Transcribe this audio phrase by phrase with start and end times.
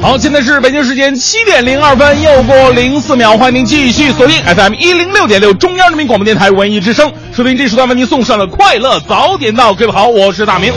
[0.00, 9.74] 好，现在是北京时间七点零二分，又过零四秒，欢迎您继续锁定 FM 一零六点六中央人民广播电台文艺之声，收听这时段为您送上了快乐早点到。
[9.74, 10.72] 各位好，我是大明。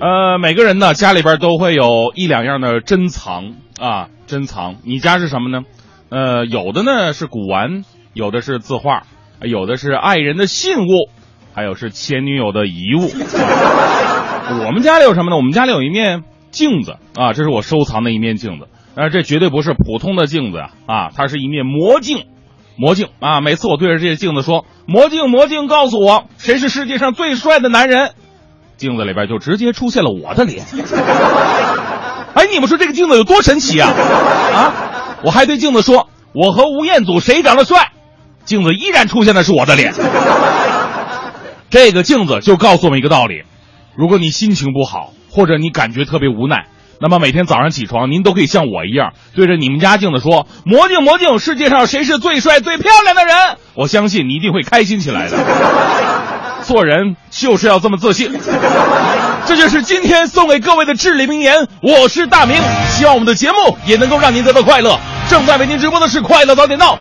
[0.00, 4.76] 呃，每个人呢家里边都会有一两样的珍藏啊，珍藏。
[4.82, 5.64] 你家是什么呢？
[6.08, 7.84] 呃，有的呢是古玩，
[8.14, 9.02] 有的是字画，
[9.42, 11.10] 有的是爱人的信物，
[11.54, 13.10] 还有是前女友的遗物。
[14.66, 15.36] 我们家里有什么呢？
[15.36, 16.24] 我们家里有一面。
[16.56, 22.24] 镜子啊，这是我收藏的一面镜子，呃，这绝对不是普通的镜子呀，啊，它是一面魔镜，
[22.76, 28.12] 魔镜啊，每次我对着这些镜子说：“魔镜，魔镜，告诉我谁是世界上最帅的男人。”
[28.78, 30.64] 镜子里边就直接出现了我的脸。
[32.32, 33.90] 哎，你们说这个镜子有多神奇啊？
[33.90, 34.72] 啊，
[35.24, 37.92] 我还对镜子说：“我和吴彦祖谁长得帅？”
[38.46, 39.92] 镜子依然出现的是我的脸。
[41.68, 43.42] 这个镜子就告诉我们一个道理：
[43.94, 45.12] 如果你心情不好。
[45.36, 46.64] 或者你感觉特别无奈，
[46.98, 53.36] 那么每天早上起床，您都可以像我一样，对着你们家镜子说：“魔镜魔镜，世界上谁是最帅最漂亮的人？”
[53.76, 55.36] 我相信你一定会开心起来的。
[56.64, 58.32] 做人就是要这么自信。
[59.44, 61.68] 这就是今天送给各位的至理名言。
[61.82, 62.56] 我是大明，
[62.88, 64.98] 希望我们的节目也能够让您得到快乐。
[65.28, 66.96] 正在为您直播的是《快乐早点到》。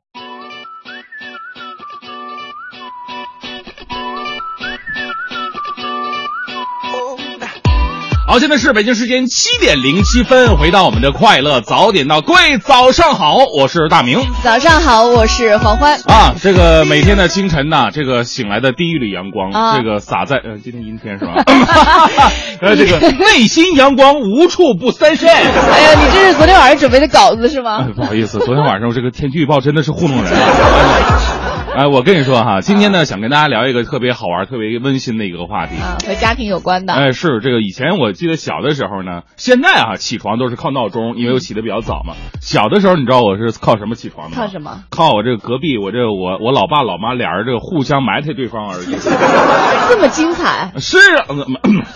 [8.36, 14.20] 好，现在是北京时间七点零七分，回到我们的快乐早点到，各位早上好，我是大明。
[14.44, 15.98] 早上好，我是黄欢。
[16.06, 21.32] 啊，这个每天的清晨呐，这个醒来的第一缕阳光，这个洒在呃，今天阴天是吧？
[22.60, 25.32] 呃，这个内心阳光无处不三晒。
[25.32, 27.88] 哎呀，你这是昨天晚上准备的稿子是吗？
[27.96, 30.34] 不好意思，昨天晚上我这个天气预报真的是糊弄人。
[31.76, 36.94] 哎，我跟你说哈，今天呢想跟大家聊一个特别好玩、特别温馨的一个话题啊，和家庭有关的。
[36.94, 42.14] 哎，是这个以前我记得小的时候呢，现在啊起床都是靠闹钟，因为我起的比较早嘛。
[42.40, 44.38] 小的时候你知道我是靠什么起床的？
[44.38, 44.84] 靠什么？
[44.90, 48.96] 靠我这个隔壁，我这我我老爸老妈俩人这个互相埋汰对方而已。
[49.90, 50.72] 这么精彩？
[50.80, 51.28] 是啊，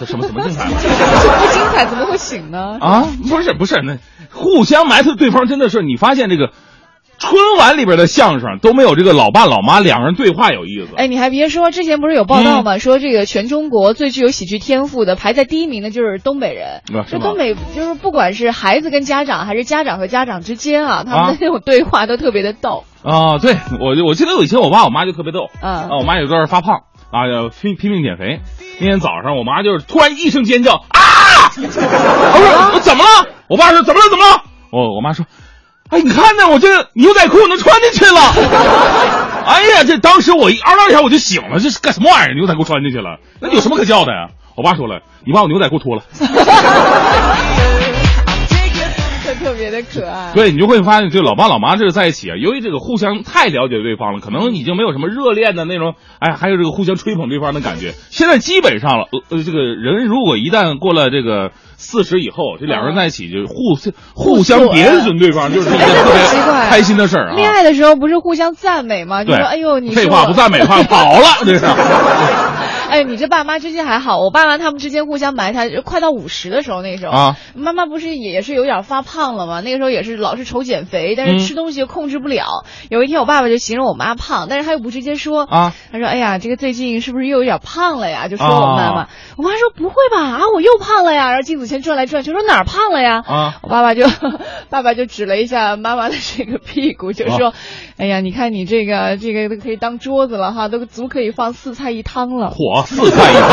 [0.05, 0.67] 什么什么精彩？
[0.67, 2.77] 不精彩怎么会醒呢？
[2.81, 3.97] 啊，不是不是，那
[4.29, 6.51] 互相埋汰对方真的是你发现这个。
[7.19, 10.95] 春晚里边的相声都没有这个老爸老妈两个人对话有意思。
[10.95, 12.77] 哎，你还别说，之前不是有报道吗？
[12.79, 16.81] 说这个全中国最具有喜剧天赋的，排在第一名的就是东北人。
[17.07, 22.85] 这东北就是不管是孩子跟家长，还是家长和家长之间啊，他们的那种对话都特别的逗。
[23.03, 25.49] 啊，对我我记得我以前我爸我妈就特别逗。
[25.61, 28.39] 嗯啊，我妈有段发胖啊，要拼拼命减肥。
[28.79, 31.51] 那天早上我妈就是突然一声尖叫啊！
[31.59, 33.27] 我说我怎么了？
[33.49, 34.09] 我爸说怎么了？
[34.09, 34.43] 怎么了？
[34.71, 35.25] 我我妈说。
[35.89, 38.21] 哎，你看呢，我这个牛仔裤能穿进去了。
[39.45, 42.35] 哎呀，这当时我一嗷一下我就醒了，这是干什么玩意儿？
[42.35, 44.29] 牛仔裤穿进去了，那有什么可叫的呀？
[44.55, 46.03] 我爸说了，你把我牛仔裤脱了。
[49.39, 50.33] 特别的可爱。
[50.33, 57.93] 对你就会发现，就老爸老妈这个在一起啊，由于这个互相太了解对方了，可能已经没有什么热恋的那种，哎，还有这个互相吹捧对方的感觉。
[58.09, 61.51] 现在基本上了，呃，这个人如果一旦过了这个。
[61.81, 67.35] 四十以后，这两个人在一起就互相互相贬损对方，就是一件特别开心的事儿啊。
[67.37, 69.23] 恋爱的时候不是互相赞美吗？
[69.23, 71.65] 就说哎呦，你废话不赞美的话 跑了，这是。
[72.89, 75.69] 哎，你这爸妈之间还好，我爸妈他们之间互相埋汰。
[75.81, 79.61] 快到五十的时候，那时候啊，妈妈不是也是有点发胖了吗？
[79.61, 82.65] 那个时候也是老是愁减肥，但是吃东西又控制不了。
[82.89, 89.07] 有一天，我爸爸就形容我妈胖，但是他又不直接说啊，他说：“哎呀，这个最近是不是又有点胖了呀？”就说我妈妈，
[89.37, 90.21] 我妈说：“不会吧？
[90.23, 94.05] 啊，我又胖了呀！”然后镜子前转来转去，说：“哪儿胖了呀？”啊，我爸爸就
[94.69, 97.53] 爸爸就指了一下妈妈的这个屁股，就说
[97.97, 102.53] ：“哎呀，你看你这个这个都可以当桌子了哈，都足可以放四菜一汤了。”
[102.83, 102.85] 嚯！
[102.89, 103.49] 四菜一汤，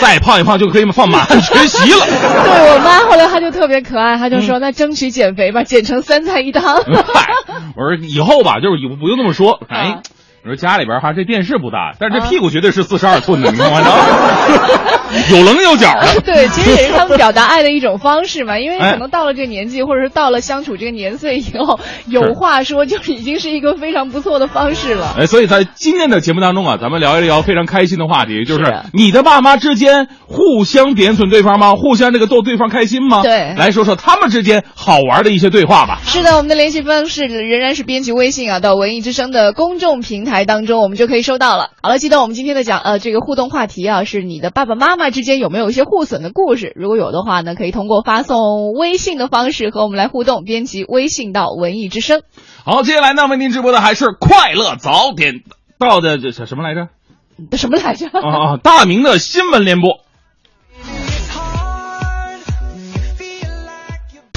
[0.00, 1.98] 再胖一胖就可以放满 全席了。
[2.06, 6.76] 对我妈后来她就特别可爱，她就说：“那争取减肥吧，减成三菜一汤。”
[7.76, 9.60] 我说以后吧，就是不用那么说。
[9.68, 10.00] 哎。
[10.44, 13.78] 你说家里边哈这电视不大，但是这屁股绝对是四十二寸的，你知道吗？
[15.30, 16.20] 有棱有角的。
[16.22, 18.58] 对，其实也是他们表达爱的一种方式嘛。
[18.58, 25.14] 因为可能到了这个年纪，或者是到了相处这个年岁以后，有话说就已经是一个非常不错的方式了。
[25.16, 31.74] 哎，所以在今天的节目当中啊，咱们聊一聊非常开心的话题，就是你的爸妈之间互相贬损对方吗？
[31.76, 33.22] 互相这个逗对方开心吗？
[33.22, 36.00] 对，来说说他们之间好玩的一些对话吧。
[36.04, 40.31] 是的，我们的联系方式仍然是编辑微信啊，到文艺之声的公众平台。
[40.32, 41.72] 台当中，我们就可以收到了。
[41.82, 46.72] 好了，记得我们今天的讲呃这个互动话题啊，是你的爸爸妈妈之间有没有一些互损的故事？
[46.74, 52.22] 如果有的话呢，可以通过发送微信的方式和我们来互动，编辑微信到文艺之声。
[52.64, 55.42] 好，接下来呢为您直播的还是快乐早点
[55.78, 56.88] 到的这什么来着？
[57.58, 58.06] 什么来着？
[58.06, 59.98] 啊，大明的新闻联播。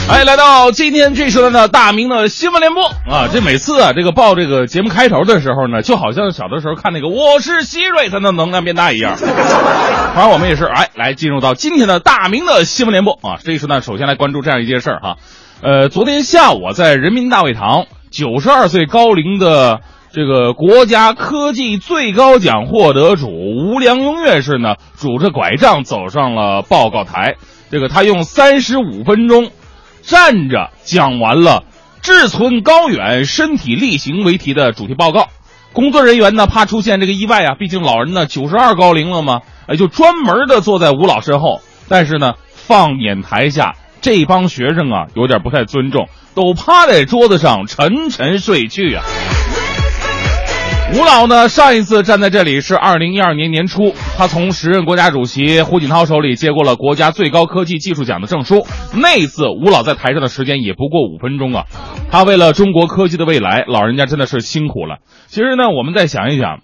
[0.07, 3.28] 哎，来到今天这时段的大明的新闻联播啊！
[3.34, 9.18] 这每次啊，这个报这个节目开头的时候呢，就好像小的时候看那个我是希瑞，他的能量变大一样。
[9.18, 13.40] 反正我们也是，哎，来进入到今天的大明的新闻联播啊！
[13.44, 15.18] 这一时段首先来关注这样一件事儿哈，
[15.63, 19.81] 呃，昨天下午在人民大会堂，九十二岁高龄的
[20.13, 27.38] 这个国家科技最高奖获得主吴良镛院士呢，拄着拐杖走上了报告台，
[27.72, 29.50] 这个他用三十五分钟。
[30.06, 31.63] 站着讲完了
[32.02, 35.30] “志存高远，身体力行”为题的主题报告。
[35.74, 41.62] 工作人员呢，怕出现这个意外啊，毕竟老人呢九十二高龄了嘛，哎，就专门的坐在吴老身后。
[41.90, 49.04] 但是呢，放眼台下这帮学生啊，有点不太尊重，都趴在桌子上沉沉睡去啊。
[50.94, 58.66] 吴老呢，上一次站在这里是二零一二年年初，他从时任国家主席胡锦涛手里接过了国家最高科技技术奖的证书。
[58.94, 61.64] 那一次吴老在台上的时间也不过五分钟啊，
[62.12, 65.00] 他为了中国科技的未来，老人家真的是辛苦了。
[65.28, 66.60] 其实呢，我们再想一想，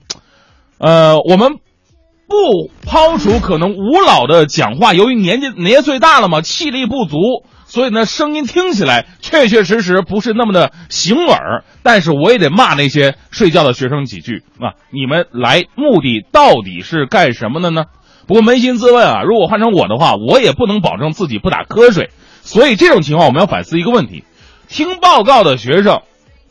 [0.77, 1.53] 呃，我们
[2.27, 7.17] 不抛除可能吴老的讲话，由于年纪年纪岁大了嘛，气力不足。
[7.71, 14.75] 所以呢，声音听起来确确实实不是那么的醒耳，但是我也得骂那些睡觉的学生几句啊！
[14.91, 17.85] 你们来目的到底是干什么的呢？
[18.27, 22.09] 不过扪心自问啊，如果换成我的话，我也不能保证自己不打瞌睡。
[22.41, 24.25] 所以这种情况，我们要反思一个问题：
[24.67, 26.01] 听报告的学生，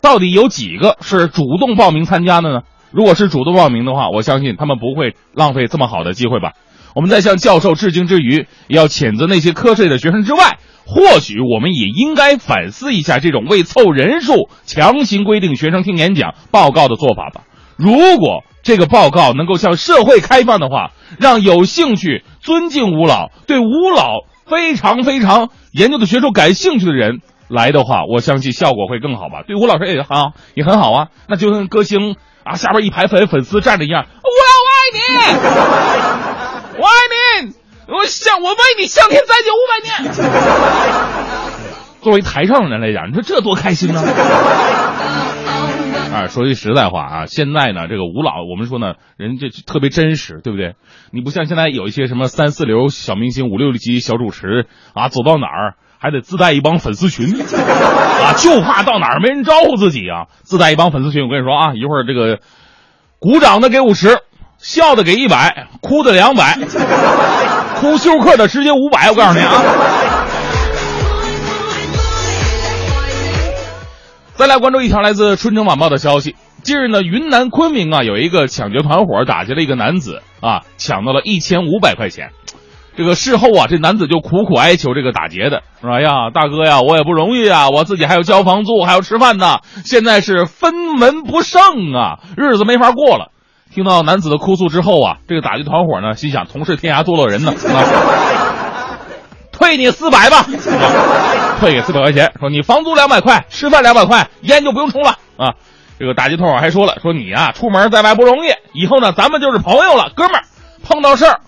[0.01, 2.61] 到底有几个是主动报名参加的呢？
[2.93, 6.55] 如果是主动报名的话，我相信他们不会浪费这么好的机会吧。
[6.95, 10.59] 我们在向教授致敬之余，也要谴责那些瞌睡的学生之外。
[10.87, 17.43] 或许我们也应该反思一下这种为凑人数强行规定学生听演讲报告的做法吧。
[17.77, 29.45] 如果这个报告能够向社会开放的话，让有兴趣、尊敬吴老、对吴老非常非常研究的学术感兴趣的人来的话，我相信效果会更好吧。
[29.47, 31.09] 对吴老师也好，也很好啊。
[31.29, 36.30] 那就跟歌星啊下边一排粉粉丝站着一样，吴老我爱你，我爱你。
[37.91, 40.13] 我向我为你向天再借五百年。
[42.01, 44.01] 作为台上人来讲，你说这多开心呢！
[46.13, 50.75] 啊，说句实在话啊，现在呢，这个吴老，我们说呢，人家特别真实，对不对？
[51.13, 61.23] 你不像现在有一些什么三四流小明星、五六级小主持啊，走到哪儿还得自带一帮粉丝群 啊，就怕到哪儿没人招呼自己啊，自带一帮粉丝群。
[61.23, 62.41] 我跟你说啊，一会儿这个
[63.19, 64.19] 鼓掌的给五十，
[64.59, 66.59] 笑的给一百，哭的两百。
[67.81, 69.53] 哭休克的直接五百，我告诉你啊！
[74.35, 76.37] 再来关注一条来自《春城晚报》的消息。
[76.63, 82.33] 近日呢，云南昆明啊，有一个抢劫团伙打劫了一个男子啊，抢到了一千五百块钱。
[82.99, 93.33] 这个事后啊，这男子就苦苦哀求这个打劫的说：“哎呀，大哥呀，我也不容易啊，我自己还要交房租，还要吃饭呢，现在是分文不剩啊，日子没法过了。”
[93.73, 97.55] 听到男子的哭诉之后啊，这个打击团伙呢心想：同是天涯堕落人呢，
[99.53, 100.45] 退你四百吧，
[101.61, 105.55] 退给四百块钱，说你房租两百块，吃饭两百块，烟就不用抽了啊。
[105.99, 110.43] 这个打击团伙还说了，说你啊出门在外不容易，以后呢咱们就是朋友了，哥们儿，
[110.83, 111.41] 碰到事儿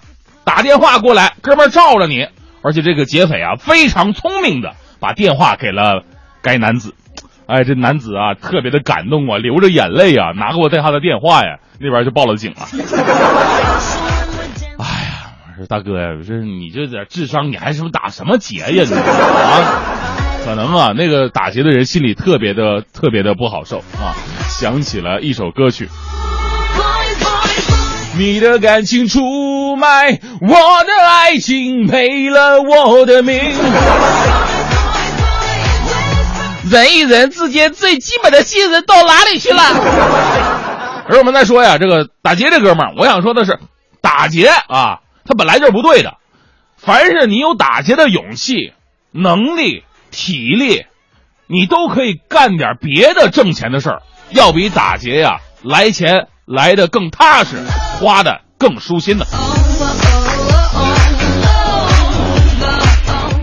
[0.45, 2.29] 打电话过来，哥们儿罩着你。
[2.65, 6.05] 而且这个劫匪啊非常聪明的把电话给了
[6.43, 6.95] 该男子。
[7.53, 12.61] 哎，这男子啊，特别的感动啊，流着眼泪啊，拿过他的电话呀，那边就报了警了。
[14.81, 18.85] 哎呀，我说大哥呀，我说你这点智商，你还什么打什么劫呀？
[18.89, 19.83] 你啊，
[20.47, 24.17] 可能啊，那个打劫的人心里特别的特别的不好受啊，
[24.49, 25.91] 想起了一首歌曲。
[28.17, 33.39] 你的感情出卖，我的爱情赔了我的命。
[36.73, 39.63] 人与人之间最基本的信任到哪里去了？
[41.07, 43.59] 而我们再说呀，这个打劫这哥们儿，我想说的是，
[44.01, 46.15] 打劫啊，他本来就是不对的。
[46.79, 48.73] 凡是你有打劫的勇气、
[49.11, 50.87] 能力、体力，
[51.47, 57.59] 你都可以干点别的挣钱的事儿，要比打劫呀来钱来的更踏实，
[58.01, 59.27] 花的更舒心的。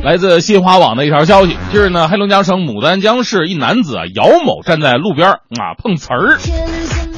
[0.09, 6.39] 来自新华网的一条消息，近日呢，黑龙江省牡丹江市一男子姚某站在路边啊碰瓷儿，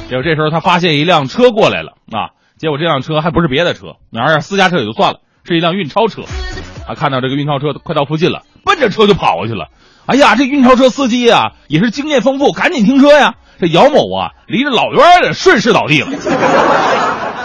[0.10, 6.24] 结果这时候他发现一辆车过来了啊，结果这辆车还不是别的车，哪儿私家车也就算了，是一辆运钞车。
[6.86, 9.68] 他看到这个运钞车快到附近了，奔着车就跑过去了。
[10.06, 13.36] 哎呀，这运钞车司机啊也是经验丰富，赶紧停车呀。
[13.62, 16.10] 这姚某啊离着老远的顺势倒地了，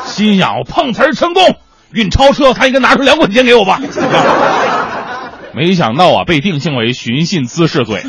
[0.07, 1.55] 心想我碰瓷儿成功，
[1.93, 3.81] 运钞车他应该拿出两块钱给我吧。
[5.57, 8.03] 没想到啊，被定性为寻衅滋事罪，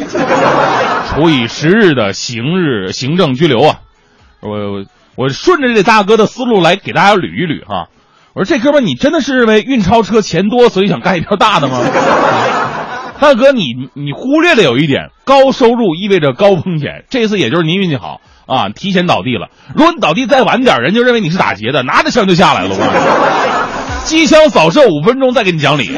[1.07, 3.77] 处以十日的刑日行政拘留啊！
[4.41, 4.83] 我
[5.15, 7.87] 我顺着这大哥的思路来给大家捋一捋哈。
[8.33, 11.79] 我说这哥们你真的是认为运钞车钱多，所以想干一票大的吗？
[13.17, 13.63] 大哥，你
[13.93, 17.05] 你忽略了有一点，高收入意味着高风险。
[17.09, 19.47] 这次也就是您运气好啊，提前倒地了。
[19.73, 22.75] 如果你倒地再晚点，人就认为你是打劫的，拿着枪就下来了。
[22.77, 25.97] 我机枪扫射五分钟，再给你讲理。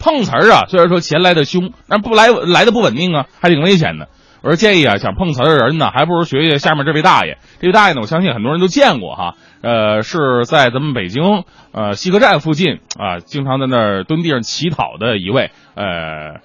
[0.00, 4.08] 碰瓷儿啊，虽然说钱来的凶，但不来来的不稳定啊，还挺危险的。
[4.42, 7.36] 我说建议啊，想碰瓷儿的人呢，还不如学学下面这位大爷。
[7.60, 9.34] 这位大爷呢，我相信很多人都见过哈。
[9.60, 15.50] 呃，是在咱们北京呃西客站附近啊，经常在那儿蹲地上乞讨的一位。
[15.74, 16.40] 呃，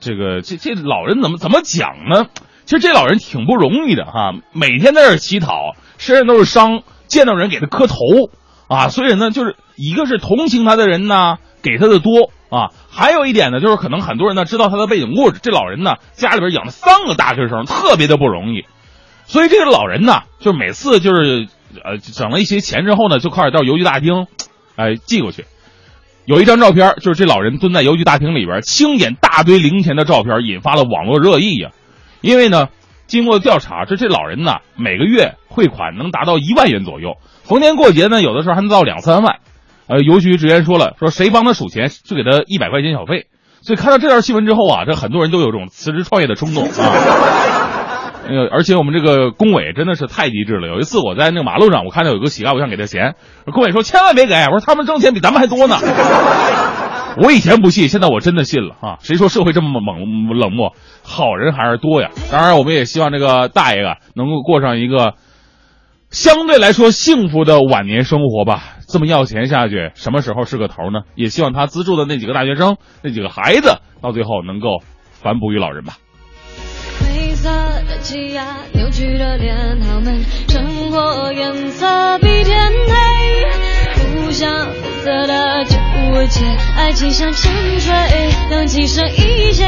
[0.00, 2.26] 这个这这老人怎么怎么讲呢？
[2.66, 7.96] 其实这老人挺不容易的哈，每天在这乞讨，身上都是伤，见到人给他磕头
[8.68, 8.88] 啊。
[8.90, 12.30] 所以呢，就是一个是同情他的人呢，给他的多。
[12.52, 15.40] 啊，还有一点呢，就是可能很多人呢知道他的背景故事。
[15.42, 18.66] 这老人呢，家里边养了三个大学生，特别的不容易。
[19.24, 21.48] 所以这个老人呢，就是每次就是
[21.82, 24.26] 呃整了一些钱之后呢，就开始到邮局大厅，
[24.76, 25.46] 哎寄过去。
[26.26, 31.70] 有一张照片，就是这老人蹲在邮局大厅里边清点大堆零钱的照片，引发了网络热议呀。
[32.20, 32.68] 因为呢，
[33.06, 39.38] 经过调查，这这老人呢每个月汇款能达到一万元左右，逢年过节呢，有的时候还能到两三万。
[39.88, 43.26] 呃，邮局直言说了，说谁帮他数钱就给他一百块钱小费。
[43.60, 46.72] 所以看到这条新闻之后啊，这很多人都有这种辞职创业的冲动啊。
[48.24, 50.68] 那个，而且我们这个工委真的是太机智了。
[50.68, 53.14] 有一次我在那个马路上，我看到有个乞丐，我想给他钱，
[53.52, 54.34] 工委说千万别给。
[54.46, 55.76] 我说他们挣钱比咱们还多呢。
[57.22, 58.96] 我以前不信，现在我真的信了啊！
[59.00, 60.72] 谁说社会这么冷冷漠？
[61.02, 62.08] 好人还是多呀。
[62.30, 65.14] 当然，我们也希望这个大爷啊能够过上一个
[66.10, 68.62] 相对来说幸福的晚年生活吧。
[68.92, 71.00] 这么要钱下去，什么时候是个头呢？
[71.14, 75.94] 也希望他资助的那几个大学生、那几个孩子，到最后能够反哺于老人吧。
[77.00, 77.48] 灰色
[77.88, 78.44] 的气压，
[78.74, 85.78] 扭曲的脸，他们生活颜色比天黑，互相粉色的纠
[86.28, 86.44] 结，
[86.76, 87.94] 爱情像沉水，
[88.50, 89.64] 冷气剩一些，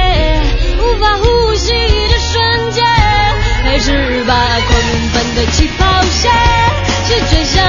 [0.78, 2.84] 无法呼吸的瞬间，
[3.64, 4.68] 还是把狂
[5.14, 6.28] 奔的气泡鞋，
[7.06, 7.64] 是最想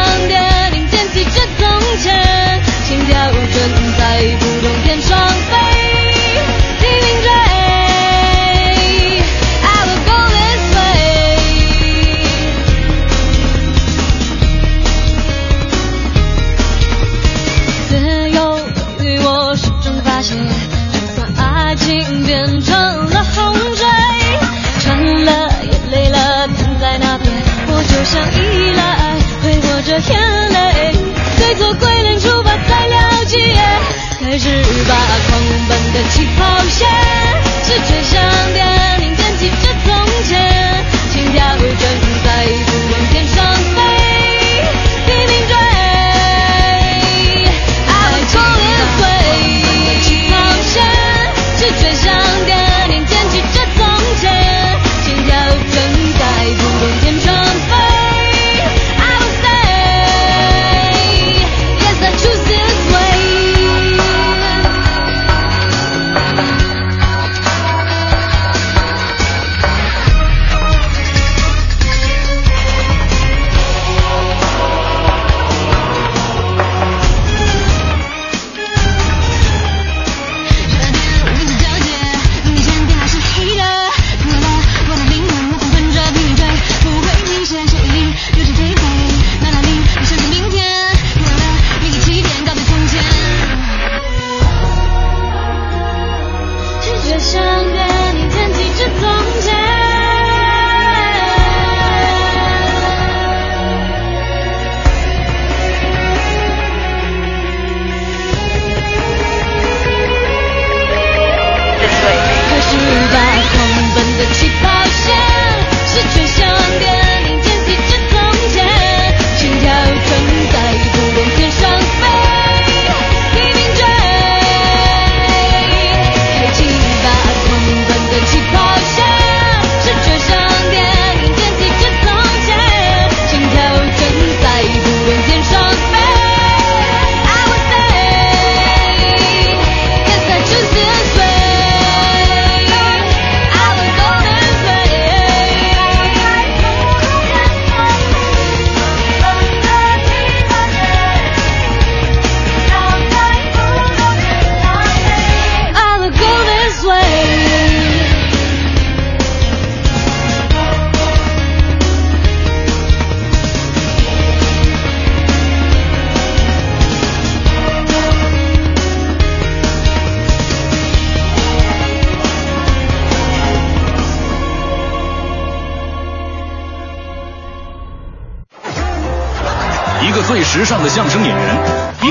[0.90, 1.06] 惦。
[1.14, 5.75] 记着从前，心跳正在不同天上飞。
[35.96, 36.86] 的起跑线
[37.64, 38.55] 是倔强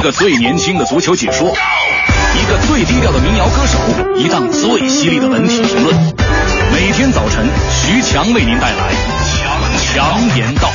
[0.05, 3.79] 个最年轻的足球解说，一个最低调的民谣歌手，
[4.19, 5.97] 一档最犀利的文体评论。
[6.71, 8.93] 每天早晨，徐强为您带来
[9.33, 10.71] 强强言道。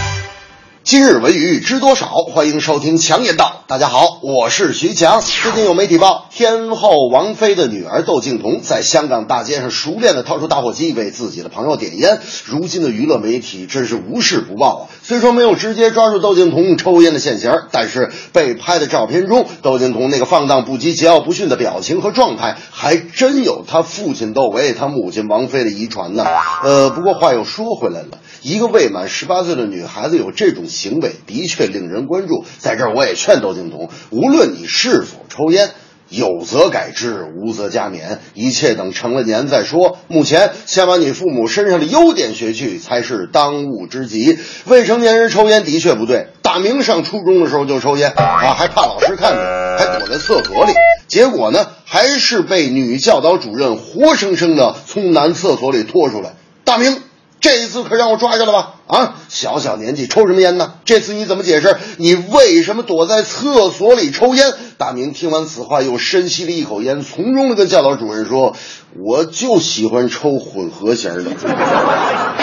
[0.83, 2.07] 今日文娱知多少？
[2.07, 3.65] 欢迎收听强言道。
[3.67, 5.21] 大家好，我是徐强。
[5.21, 12.21] 最近有媒体报，天后王菲的女儿窦靖童在香港大街上熟练的掏出打火机为自己的朋友点烟。
[12.45, 14.87] 如今的娱乐媒体真是无事不报啊！
[15.03, 26.25] 虽说没有直接抓住窦靖童抽烟的现行，但是被拍的照片中，窦靖童那个放荡不羁、桀骜不驯的表情和状态，还真有他父亲窦唯、他母亲王菲的遗传呢。
[26.63, 28.17] 呃，不过话又说回来了。
[28.41, 32.45] 一个未满十八岁的女孩子有这种行为，的确令人关注。
[32.59, 35.71] 在这儿，我也劝窦靖童，无论你是否抽烟，
[36.09, 39.99] 有则改之，无则加勉，一切等成了年再说。
[40.07, 44.37] 目前，先把你父母身上的优点学去，才是当务之急。
[44.65, 46.27] 未成年人抽烟的确不对。
[46.41, 49.41] 大明上初中的时候就抽烟啊，还怕老师看见，
[49.77, 50.73] 还躲在厕所里。
[51.07, 56.33] 结果呢，还是被女教导主任活生生的从男厕所里拖出来。
[56.63, 57.08] 大明。
[57.41, 58.73] 这一次可让我抓着了吧？
[58.87, 60.73] 啊，小小年纪抽什么烟呢？
[60.85, 61.77] 这次你怎么解释？
[61.97, 64.53] 你为什么躲在厕所里抽烟？
[64.77, 68.55] 大明听完此话，又深吸了一口烟，从容的跟教导主任说
[68.99, 71.31] ：“我就喜欢抽混合型的。”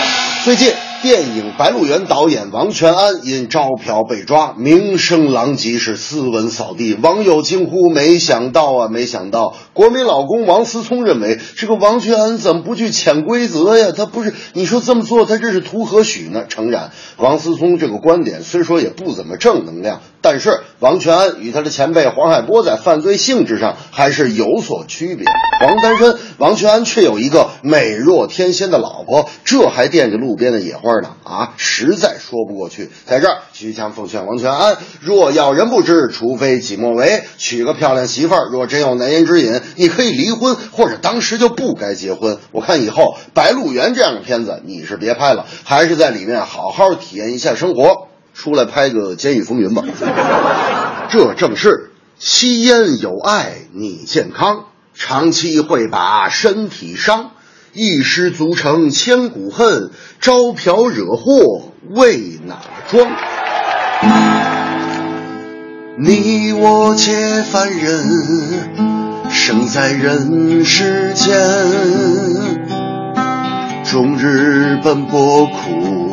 [0.45, 0.73] 最近。
[1.07, 6.95] 电影《白鹿原》导演王全安因招嫖被抓，名声狼藉，是斯文扫地。
[6.95, 13.93] 网友惊呼：“没想到啊，没想到！”国民老公王思聪认为，这个王全安怎么不去潜规则呀？
[13.97, 16.45] 他不是你说这么做，他这是图何许呢？
[16.49, 25.25] 诚然，王思聪这个观点虽说也不怎么正能量，但是王全安与他的前辈黄海波在犯罪性质上还是有所区别。
[25.61, 30.87] 黄单身，王全安却有一个美若天仙的老婆，这还惦着路边的野花。
[30.87, 32.91] 花呢啊，实在说不过去。
[33.07, 37.25] 在这儿，徐强奉劝王全安：若要人不知，除非己莫为。
[37.39, 42.39] 娶个漂亮媳妇儿，若真有难言之隐，你可以离婚，或者当时就不该结婚。
[42.53, 43.03] 我看以后
[43.35, 49.83] 《白鹿原》这样的片子，你是别拍了，还是在里面好好体验一下生活，出来拍个《监狱风云》吧。
[51.09, 57.31] 这正是吸烟有碍你健康，长期会把身体伤。
[57.73, 62.57] 一失足成千古恨，招嫖惹祸为哪
[62.89, 63.11] 桩？
[65.99, 71.35] 你我皆凡人，生在人世间，
[73.85, 76.06] 终日奔波苦，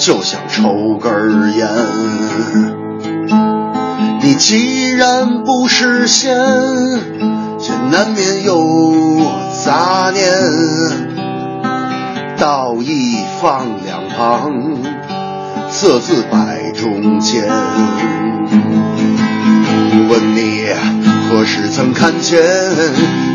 [0.00, 1.68] 就想抽根烟。
[4.22, 6.34] 你既然不是仙，
[7.60, 9.20] 却难免有。
[9.62, 10.24] 杂念，
[12.38, 14.78] 道义放两旁，
[15.68, 17.44] 色字摆中间。
[20.08, 20.64] 问你
[21.28, 22.40] 何时曾看见，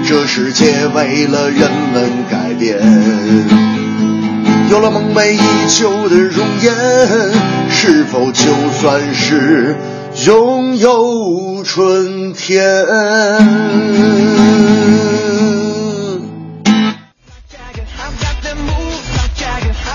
[0.03, 3.64] 这世界为了人们改变？
[4.69, 6.73] 有了梦寐以求的容颜，
[7.69, 9.75] 是否就算是
[10.25, 12.63] 拥有春天？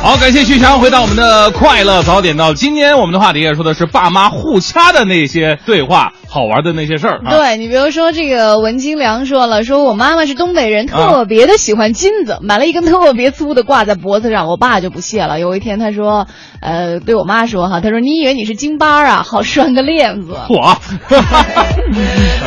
[0.03, 2.55] 好，感谢徐强回到我们的快乐早点到。
[2.55, 6.13] 今天我们的话题也说的是爸妈互掐的那些对话。
[6.31, 15.41] 好玩的那些事儿，对你比如说这个文金良说了，说我妈妈是东北人，特别的喜欢金子，买了一根特别粗的挂在脖子上，我爸就不屑了。
[15.41, 16.29] 有一天他说，
[16.61, 20.37] 呃，对我妈说哈，他说你以为你是金巴啊，好拴个链子。
[20.47, 20.79] 嚯！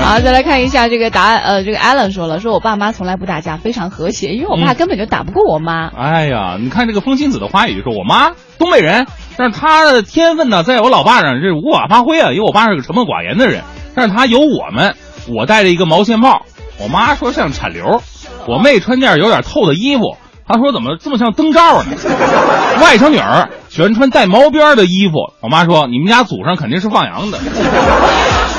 [0.02, 5.90] 好，再来看一下这个答案，呃，这个 Allen 说了，说我爸妈从来不打架，非常和谐，因为我爸根本就打不过我妈。
[5.90, 13.62] 哎呀，你看这个风信子的花语说，我妈东北人，但是她的天分呢，在我老爸上是无法发挥啊，因为我爸是个沉默寡言的人。
[13.96, 14.96] 但是他有我们，
[15.28, 16.42] 我戴着一个毛线帽，
[16.80, 18.02] 我妈说像产流，
[18.48, 21.92] 我妹穿件有点透的衣服，她说怎么这么像灯罩呢？
[22.82, 27.40] 外甥女儿喜欢穿带毛边的衣服，我妈说你们家祖上肯定是放羊的。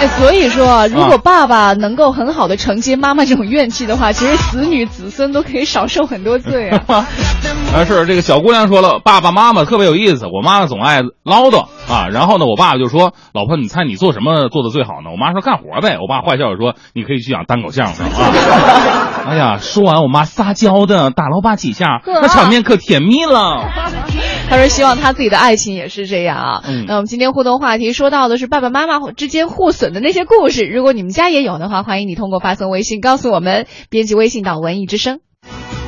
[0.00, 6.82] 哎，所以说，如果爸爸能够很好的承接妈妈这种怨气的话，其实子女子孙都可以少受很多罪啊。
[6.90, 12.08] 啊，是这个小姑娘说了，爸爸妈妈特别有意思，我妈妈总爱唠叨啊。
[12.08, 15.10] 然后呢，我爸爸就说，老婆，你猜你做什么做的最好呢？
[15.10, 15.98] 我妈说干活呗。
[16.00, 19.24] 我爸坏笑着说，你可以去讲单口相声啊。
[19.26, 23.64] 哎呀，说完我妈撒娇的打了我爸几下，那场面可甜蜜了。
[24.50, 26.62] 他说希望他自己的爱情也是这样啊。
[26.86, 35.20] 那我们今天互动话题说到的是爸爸妈妈之间互损的那些故事，如果你们家也有的话，欢迎你通过发送微信告诉我们，编辑微信到文艺之声。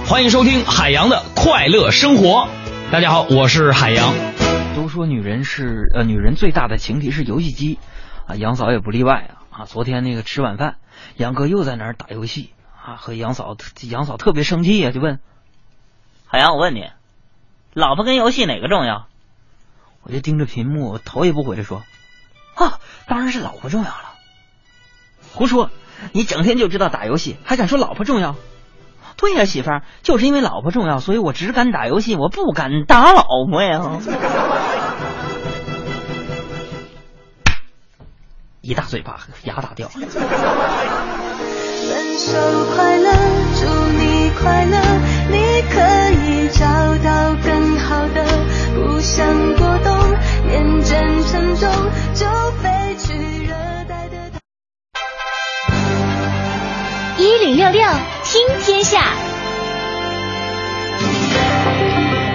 [0.08, 2.48] 欢迎收听海洋的快乐生活。
[2.90, 4.14] 大家好，我是海洋。
[4.76, 7.78] 都说女人是呃，女人最大的情敌是游戏机，
[8.26, 9.64] 啊，杨嫂也不例外啊啊！
[9.64, 10.76] 昨天那个吃晚饭，
[11.16, 12.52] 杨哥又在那儿打游戏
[12.84, 13.56] 啊，和杨嫂
[13.88, 15.18] 杨嫂特别生气呀，就问
[16.26, 16.90] 海洋，我问你，
[17.72, 19.06] 老婆跟游戏哪个重要？
[20.02, 21.82] 我就盯着屏幕，头也不回的说，
[22.54, 24.12] 啊，当然是老婆重要了。
[25.32, 25.70] 胡说，
[26.12, 28.36] 你整天就知道打游戏，还敢说老婆重要？
[29.16, 33.98] 对呀，媳妇儿，就是因为老婆重要，所以我只敢打游戏，我不敢打老婆呀。
[38.60, 39.88] 一大嘴巴，牙打掉。
[39.88, 40.02] 分
[42.18, 42.36] 手
[42.74, 43.12] 快乐，
[43.54, 44.76] 祝你快乐，
[45.30, 45.78] 你可
[46.10, 46.66] 以找
[47.04, 48.24] 到更好的。
[48.74, 49.96] 不想过冬，
[50.50, 51.70] 厌倦沉重，
[52.12, 52.26] 就
[52.60, 53.54] 飞去热
[53.88, 54.16] 带的。
[57.18, 58.15] 一零六六。
[58.36, 59.14] 听天下，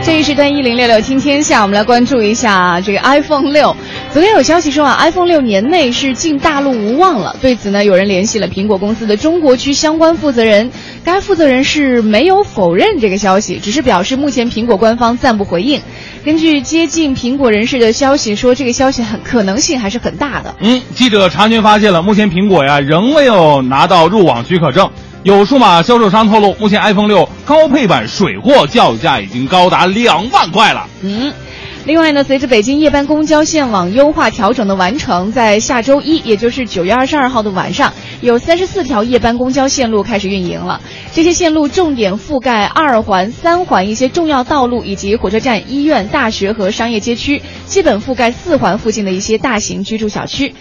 [0.04, 3.76] 这一时段一零六六听天下，我们来关注一下这个 iPhone 六。
[4.12, 7.36] 昨天有消息说啊，iPhone 六年内是进大陆无望了。
[7.40, 10.72] 对此呢，有人联系了苹果公司的中国区相关负责人，
[11.04, 15.80] 该负责人是没有否认这个消息，只是表示目前苹果官方暂不回应。
[16.26, 20.56] 根据接近苹果人士的消息说，这个消息很可能性还是很大的。
[20.62, 24.90] 嗯，记者查询发现了，目前苹果呀仍未有拿到入网许可证。
[25.24, 30.88] 有数码销售商透露，目前 iPhone 六高配版水货叫价已经高达两万块了。
[31.04, 31.32] 嗯，
[31.86, 40.82] 另外呢，随着北京夜班公交线网优化调整的完成，在下周一，也就是九月二十二号的晚上，有三十四条夜班公交线路开始运营了。
[41.14, 50.56] 这些线路重点覆盖二环、三环一些重要道路，以及火车站、医院、大学和商业街区，基本覆盖四环附近的一些大型居住小区。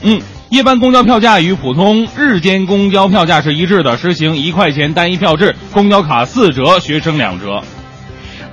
[0.00, 0.22] 嗯。
[0.54, 7.60] 夜班公交票价与普通日间公交票价是一致的，实行一块钱单一票制，公交卡四折，学生两折。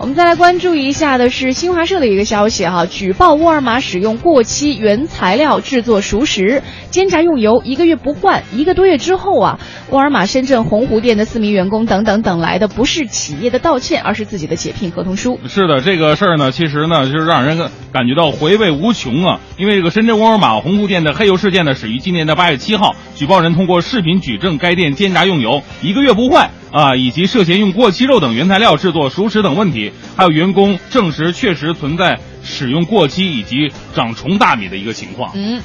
[0.01, 9.59] 我们再来关注一下的是新华社的一个消息哈，举报沃尔玛使用过期原材料制作熟食，煎炸用油一个月不换，一个多月之后啊，
[9.91, 15.39] 沃尔玛深圳洪湖店的四名员工等等等来的不是企业的道歉，而是自己的解聘合同书。
[15.47, 17.59] 是的，这个事儿呢，其实呢，就是让人
[17.93, 19.39] 感觉到回味无穷啊。
[19.55, 26.49] 因为这个深圳沃尔玛洪湖店的黑油事件呢，始于今年的八月七号，举报人通过视频举证该店煎炸用油一个月不换。
[26.71, 35.31] 啊，以及涉嫌用过期肉等原材料制作熟食等问题，还有员工证实确实存在使用过期以及长虫大米的一个情况。
[35.35, 35.61] 嗯，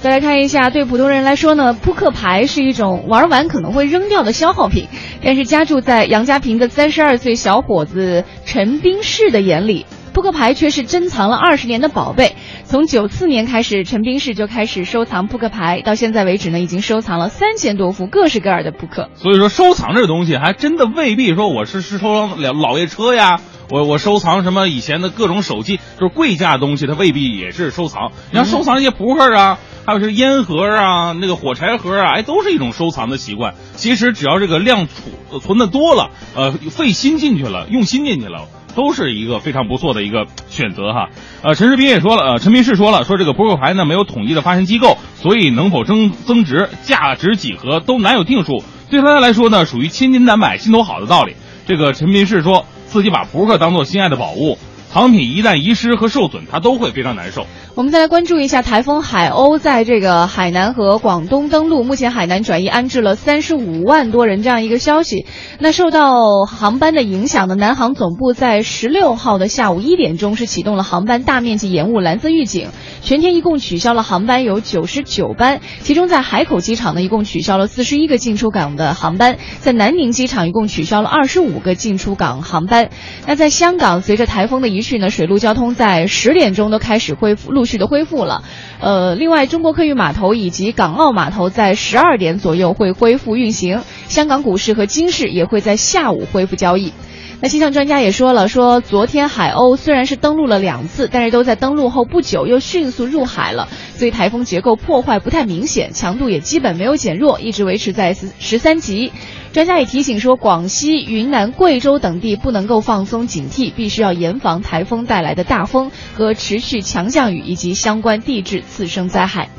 [0.00, 4.88] 再来看一下，对普通人来说呢，扑克牌是一种玩完可能会扔掉的消耗品，
[5.24, 9.86] 但是家住在杨家坪的三十二岁小伙子陈斌士的眼里。
[10.12, 12.36] 扑克牌却是珍藏了二十年的宝贝。
[12.64, 19.08] 从九四年开始，陈冰士就开始收藏扑克牌，到现在为止呢，已经收藏了三千多副各式各样的扑克。
[19.14, 28.12] 所以说，收藏这东西还真的未必说我是是收藏老老爷车呀，我我收藏什么以前的各种手机，就是贵价的东西，它未必也是收藏。
[28.30, 33.54] 你要收藏一些扑克啊，还有是烟盒啊，那个火柴盒啊，哎，都是一种收藏的习惯。
[33.76, 38.46] 其实只要这个量储存的多了，呃，费心进去了，用心进去了。
[38.74, 41.08] 都是一个非常不错的一个选择哈，
[41.42, 48.62] 呃，陈世斌也说了，呃，陈斌是说了，说这个扑克牌呢没有统一的发行机构，所以能否增增值、价值几何都难有定数。
[48.90, 51.34] 对他来说呢，属于千金难买心头好的道理。
[51.66, 54.58] 这个陈斌是说自己把扑克当做心爱的宝物。
[54.90, 57.46] 藏品一旦遗失和受损，他都会非常难受。
[57.74, 65.24] 我们再来关注一下台风海鸥在这个海南和广东登陆，目前海南转移安置了三十五万多人这样一个消息。
[65.58, 72.68] 那受到航班的影响呢，南航总部在十六号的下午一点钟是启动了航班大面积延误蓝色预警，
[73.00, 82.90] 全天一共取消了航班有九十九班，其中在海口机场呢一共取消了四十一个进出港的航班，在南宁机场一共取消了二十五个进出港航班。
[83.26, 88.42] 那在香港，随着台风的移去呢，水陆交通在十点钟都开始恢复，陆陆续的恢复了。
[88.80, 93.82] 呃，另外，中国客运码头以及港澳码头在十二点左右会恢复运行。
[94.08, 96.92] 香港股市和金市也会在下午恢复交易。
[97.40, 109.12] 那气象专家也说了，说昨天海鸥虽然是登陆了两次，但是都在登陆后不久又迅速入海了，所以台风结构破坏不太明显，强度也基本没有减弱，一直维持在十十三级。
[109.52, 119.50] 专家也提醒说，广西、云南、贵州等地不能够放松警惕，必须要严防台风带来的大风和持续强降雨以及相关地质次生灾害。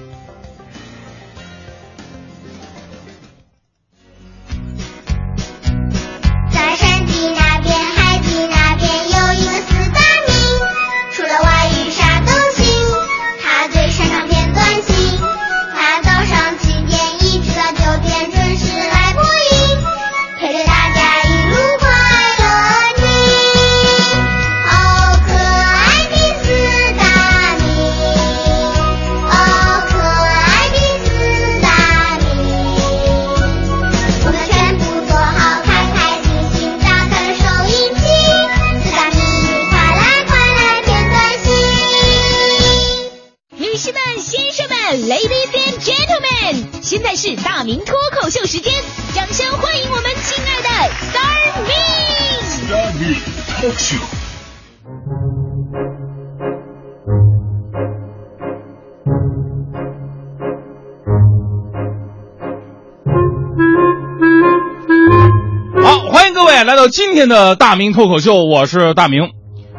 [67.23, 69.29] 天的大明脱口秀，我是大明。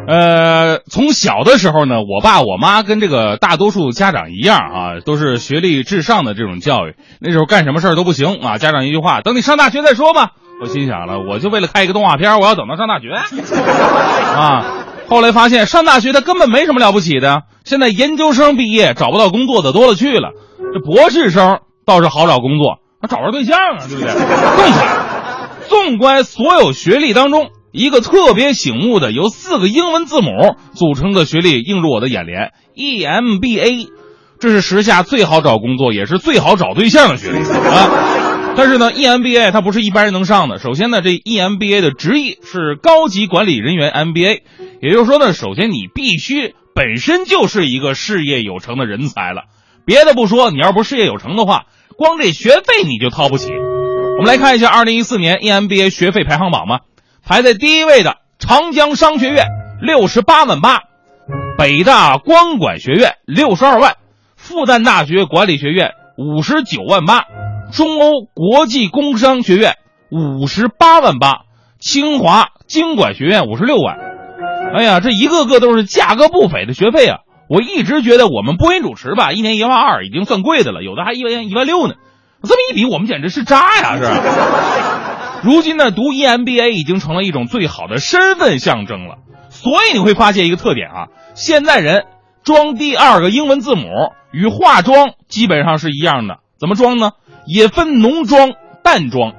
[0.08, 6.94] 呃，从小的时候呢，我爸我妈跟这个大多数家长一样啊，都是学历至上的这种教育。
[7.20, 10.30] 那时候干什么事儿都不行啊，家长一句话，等你上大学再说吧。
[10.62, 13.10] 我心想了，我就为了看一个动画片，我要等到上大学
[14.34, 14.64] 啊。
[15.06, 20.30] 后来发现上大学他根本没什么了不起的，现在研究生毕业找不到工作的多了去了，
[20.72, 24.08] 这博士生倒是好找工作，他找着对象啊，对不对？
[24.16, 25.13] 更惨。
[25.68, 27.50] 纵观所有学历当中。
[27.72, 30.30] 一个特别醒目的由四个英文字母
[30.74, 33.88] 组成的学历映入我的眼帘，EMBA，
[34.38, 38.54] 这是时下最好找工作也是最好找对象的学历啊。
[38.56, 40.60] 但是呢，EMBA 它不是一般人能上的。
[40.60, 44.42] 首先呢，这 EMBA 的直译是高级管理人员 MBA，
[44.80, 49.46] 也就是说呢，首先你必须本身就是一个事业有成的人才了。
[49.84, 51.64] 别的不说，你要不事业有成的话，
[51.98, 53.50] 光这学费你就掏不起。
[54.16, 56.80] 我们来看一下2014年 EMBA 学费排行榜吧。
[57.26, 59.46] 排在第一位的长江商学院
[59.80, 60.82] 六十八万八，
[61.58, 63.96] 北大光管学院六十二万，
[64.36, 67.24] 复旦大学管理学院五十九万八，
[67.72, 69.74] 中欧国际工商学院
[70.10, 71.40] 五十八万八，
[71.80, 73.96] 清华经管学院五十六万。
[74.76, 77.18] 哎呀，这一个个都是价格不菲的学费啊！
[77.48, 81.94] 我一直觉得我们播音主持吧，一年一万二已经算贵的了，有的还一万一万六呢。
[82.44, 83.96] 这么一比，我们简直是渣呀！
[83.96, 84.04] 是。
[85.48, 89.16] 如今呢，读 EMBA 已经成了一种最好的身份象征了。
[89.50, 92.04] 所以你会发现一个特点啊，现在人
[92.42, 93.84] 装第二个英文字母
[94.32, 96.38] 与化妆基本上是一样的。
[96.58, 97.12] 怎么装呢？
[97.46, 98.52] 也分浓妆、
[98.82, 99.32] 淡妆。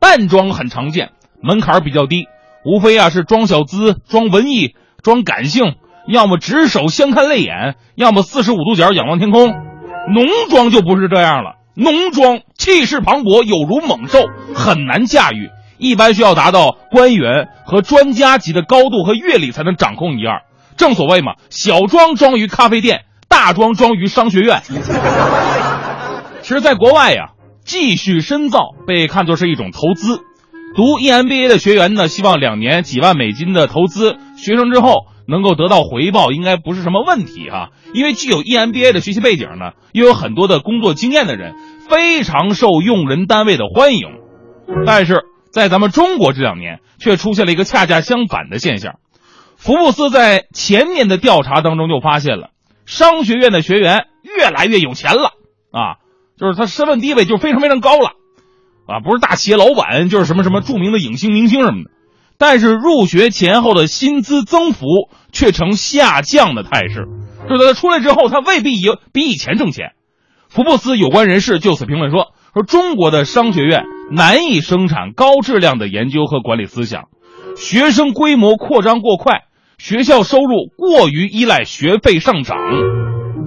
[0.00, 2.26] 淡妆很常见，门槛比较低，
[2.64, 9.48] 无非啊是装小资、装文艺、装感性，要么执手相看泪眼，要么四十五度角仰望天空。
[9.48, 11.54] 浓妆就不是这样了。
[11.74, 15.50] 浓妆气势磅礴，有如猛兽，很难驾驭。
[15.76, 20.42] 一般需要达到官员和专家级的高度和阅历才能掌控一二。
[20.76, 24.62] 正所谓嘛，小妆妆于咖啡店，大妆妆于商学院。
[26.42, 27.30] 其实，在国外呀，
[27.64, 30.20] 继续深造被看作是一种投资。
[30.76, 35.06] 读 EMBA 的学员呢，希望两年几万美金的投资，学生之后。
[35.26, 41.54] 能够得到回报应该不是什么问题哈，因为具有 EMBA 的学习背景呢，又有很多的工作经验的人，
[41.88, 44.08] 非常受用人单位的欢迎。
[44.86, 48.94] 但是在咱们中国这两年，却出现了一个恰恰相反的现象。
[49.56, 52.50] 福布斯在前年的调查当中就发现了，
[52.84, 55.32] 商学院的学员越来越有钱了
[55.70, 55.96] 啊，
[56.36, 58.10] 就是他身份地位就非常非常高了，
[58.86, 61.90] 啊，不是大企业老板，就是什么什么著名的影星明星什么的。
[62.38, 64.86] 但是入学前后的薪资增幅
[65.32, 67.06] 却呈下降的态势，
[67.48, 69.92] 就是他出来之后，他未必有比以前挣钱。
[70.48, 77.04] 福布斯有关人士就此评论说：“说中国的商学院难以生产高质量的研究和管理思想，
[77.56, 79.42] 学生规模扩张过快，
[79.78, 82.56] 学校收入过于依赖学费上涨。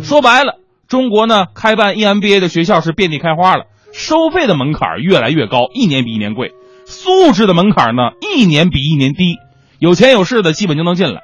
[0.02, 6.52] 说白了，中国呢开办 EMBA 的学校是遍地开花了，收费的门槛越来越高，一年比一年贵。”
[6.88, 9.36] 素质的门槛呢，一年比一年低，
[9.78, 11.22] 有钱有势的基本就能进来。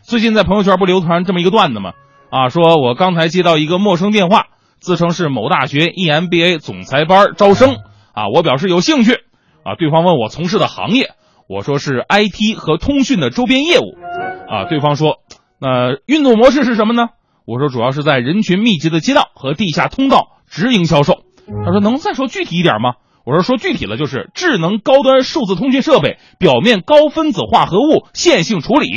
[0.00, 1.92] 最近在朋友圈不流传这么一个段子吗？
[2.30, 4.46] 啊，说我刚才接到一个陌生电话，
[4.80, 7.76] 自称是某大学 EMBA 总裁班招生，
[8.14, 9.12] 啊，我表示有兴趣，
[9.64, 11.10] 啊，对方问我从事的行业，
[11.46, 13.94] 我说是 IT 和通讯的周边业务，
[14.48, 15.18] 啊，对方说，
[15.60, 17.08] 那运作模式是什么呢？
[17.44, 21.18] 我说主要是在人群密集的街道和地下通道直营销售。
[21.66, 22.94] 他说能再说具体一点吗？
[23.24, 28.88] 我说说具体了，就是智能高端数字通讯设备表面高分子化合物线性处理。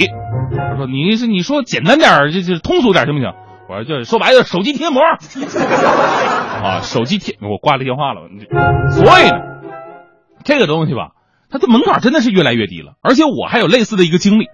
[0.51, 3.31] 他说你你说简单点，就就通俗点行不行？
[3.67, 5.01] 我说就说白了，手机贴膜。
[5.01, 8.21] 啊，手机贴，我挂了电话了。
[8.91, 9.37] 所以呢，
[10.43, 11.11] 这个东西吧，
[11.49, 12.93] 它的门槛真的是越来越低了。
[13.01, 14.45] 而且我还有类似的一个经历。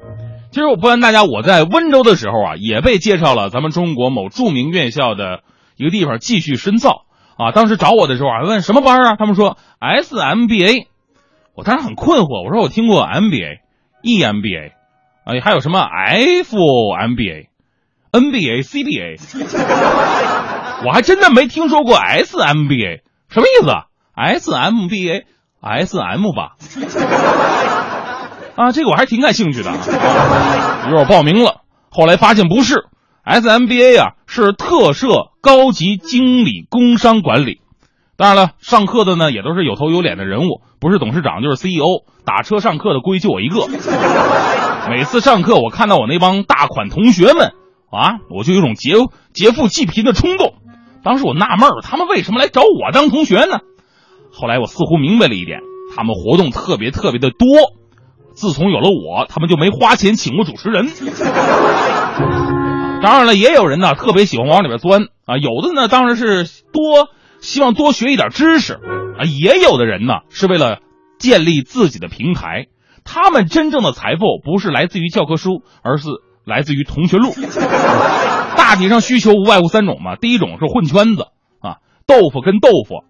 [0.52, 5.44] 其实我不瞒大家，我在温州的时候啊，也被介绍了咱们中国某著名院校的
[5.78, 7.06] 一个地方继续深造。
[7.42, 9.16] 啊，当时找我的时候啊，问什么班啊？
[9.16, 10.86] 他们说 SMBA，
[11.56, 12.46] 我当时很困惑。
[12.46, 13.62] 我说我听过 MBA、
[14.04, 14.72] EMBA，
[15.26, 17.48] 哎，还有什么 FMBA、
[18.12, 19.20] NBA、CBA，
[20.86, 23.72] 我还真的没听说过 SMBA，什么意思
[24.16, 25.24] ？SMBA、
[25.62, 26.58] SM 吧？
[28.56, 32.86] 啊，这个我还挺感兴趣的，于是我报名了，后来发现不是。
[33.26, 37.62] SMBA 啊，是特设高级经理工商管理。
[38.18, 42.04] 当然了，上课的呢也都是有头有脸的人物，不是董事长就是 CEO。
[42.26, 43.68] 打车上课的估计就我一个。
[44.90, 47.54] 每次上课，我看到我那帮大款同学们
[47.92, 48.94] 啊，我就有种劫
[49.34, 50.54] 劫富济贫的冲动。
[51.04, 53.60] 当时我纳闷，他们为什么来找我当同学呢？
[54.32, 55.60] 后来我似乎明白了一点，
[55.96, 57.48] 他们活动特别特别的多。
[58.34, 60.88] 自从有了我，他们就没花钱请过主持人。
[63.02, 67.10] 当然了，也有人呢特别喜欢往里边钻啊，有的呢当然是多
[67.40, 70.80] 希望多学一点知识啊，也有的人呢是为了
[71.18, 72.68] 建立自己的平台。
[73.04, 76.08] 他们真正的财富不是来自于教科书，而是
[76.46, 77.32] 来自于同学录。
[78.56, 81.24] 大体上需求无外乎三种嘛，第一种是混圈子
[81.60, 83.04] 啊，豆腐跟豆腐，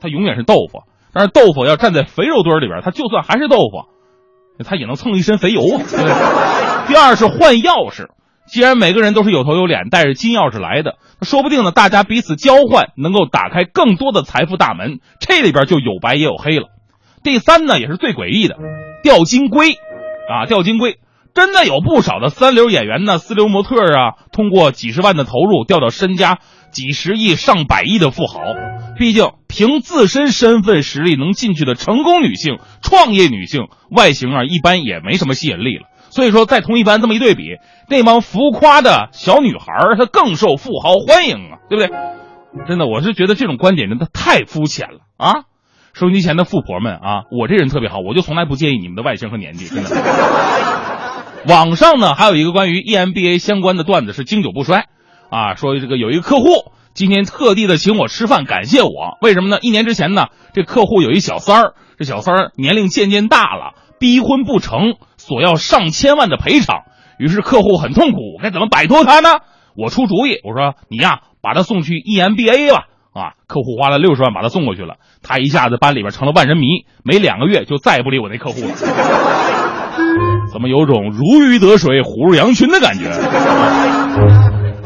[0.00, 6.86] 它永远是豆腐，但是豆腐要站在肥肉堆里边，它就算还是豆腐，它也能蹭一身肥油啊。
[6.88, 8.08] 第二是换钥匙。
[8.46, 15.00] 既然每个人都是有头有脸，带着金钥匙来的，说不定呢，大家彼此交换，能够打开更多的财富大门。
[15.20, 16.68] 这里边就有白也有黑了。
[17.24, 18.56] 第三呢，也是最诡异的，
[19.02, 20.98] 钓金龟，啊，钓金龟，
[21.34, 26.38] 真的有不少的三流演员呢，四流模特啊，通过几十万的投入，钓到身家
[26.70, 28.40] 几十亿、上百亿的富豪。
[28.96, 35.82] 毕竟凭自身身份实力能进去的成功女性、创业女性，外形啊，一般也没什么吸引力了。
[36.16, 37.58] 所以说，在同一班这么一对比，
[37.90, 39.66] 那帮浮夸的小女孩
[39.98, 41.94] 她更受富豪欢迎啊，对不对？
[42.66, 45.44] 真的，我是觉得这种观点真的太肤浅了啊！
[45.92, 49.90] 收音机前的富婆们啊，我这人特别好，我就从来不介意你们的外形和年纪，真的。
[51.48, 54.86] 网上呢还有一个关于 EMBA 相关的段子是经久不衰
[55.28, 56.46] 啊，说这个有一个客户
[56.94, 59.58] 今天特地的请我吃饭感谢我，为什么呢？
[59.60, 64.94] 一年之前呢，这客户有一小三儿，这小三儿年龄渐渐大了，逼婚不成。
[65.26, 66.84] 索要上千万的赔偿，
[67.18, 69.40] 于是客户很痛苦，该怎么摆脱他呢？
[69.76, 72.84] 我出主意，我说你呀，把他送去 EMBA 吧。
[73.12, 78.68] 啊，客户花了六十万把他送过去了，他一下子班里边成了万人迷，没两个月就再也不理我那客户了。
[80.52, 83.10] 怎么有种如鱼得水、虎入羊群的感觉？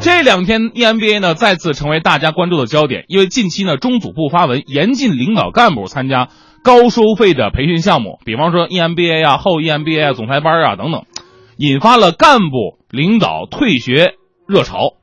[0.00, 6.28] 这两天 EMBA 呢再次成为大家关注的焦点，因为近期呢中组部发文严禁领导干部参加。
[6.62, 11.04] 高收费的培训项目，比方说 EMBA 啊、后 EMBA 啊、总裁班啊等等，
[11.56, 14.14] 引发了干部领导退学
[14.46, 14.94] 热潮。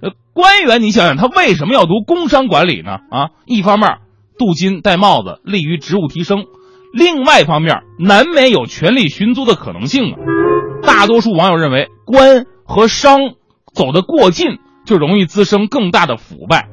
[0.00, 2.98] 呃，官员，你想想，他为什么要读工商管理呢？
[3.10, 3.98] 啊，一方面
[4.38, 6.44] 镀金戴帽子，利于职务提升；
[6.92, 10.18] 另外一方面，难免有权力寻租的可能性啊。
[10.82, 13.18] 大多数网友认为，官和商
[13.72, 16.68] 走得过近，就容易滋生更大的腐败。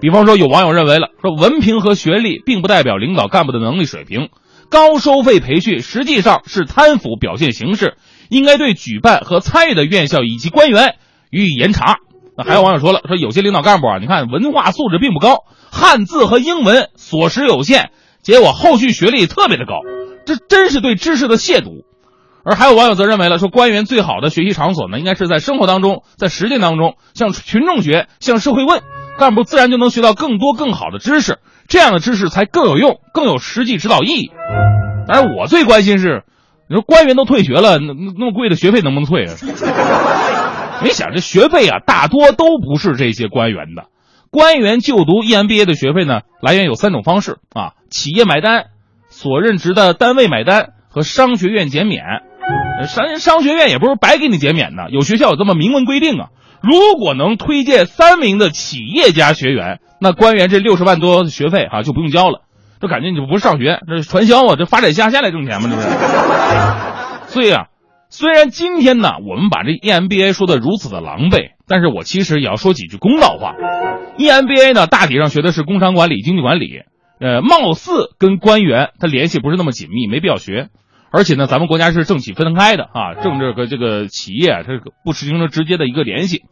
[0.00, 4.28] 比方说，有网友认为了说，文凭和学历并不代表领导干部的能力水平，
[4.70, 7.96] 高收费培训实际上是贪腐表现形式，
[8.28, 10.96] 应该对举办和参与的院校以及官员
[11.30, 11.96] 予以严查。
[12.36, 15.38] 那还有网友说了，说有些领导干部啊，你看文化素质并不高，
[15.72, 17.90] 汉字和英文所识有限，
[18.22, 19.80] 结果后续学历特别的高，
[20.24, 21.84] 这真是对知识的亵渎。
[22.44, 28.80] 而还有网友则认为了说，官员最好的学习场所呢，应该是在生活当中，在实践当中，向群众学，向社会问。
[29.18, 34.30] 干部自然就能学到更多更好的知识，这样的知识才更有用，更有实际指导意义。
[35.08, 36.22] 当然，我最关心是，
[36.68, 39.34] 你说官员都退学了，那那么贵的学费能不能退啊？
[40.82, 43.86] 没想这学费啊，大多都不是这些官员的。
[44.30, 48.66] 官员就读 EMBA 的学费呢，来源有三种方式啊：企业买单、
[49.08, 52.04] 所任职的单位买单和商学院减免。
[52.86, 56.28] 商商学院也不是白给你减免的，有学校有这么明文规定啊。
[56.62, 62.42] 如果能推荐三名的企业家学员，那官员这六十万多的学费啊就不用交了，
[62.80, 65.68] 这感觉你就不是上学，这是传销啊，这发展下线来挣钱吗？
[65.70, 67.32] 这不是。
[67.32, 67.66] 所以啊，
[68.08, 73.54] 虽然今天呢我们把这 EMBA 说的如此的狼狈，但是我其实也要说几句公道话。
[74.16, 76.80] EMBA 呢大体上学的是工商管理、经济管理，
[77.20, 80.68] 呃，貌似跟官员他联系不是那么紧密，没必要学。
[81.10, 86.42] 而且呢，咱们国家是政企分开的啊，政治和这个企业它不实行着直接的一个联系。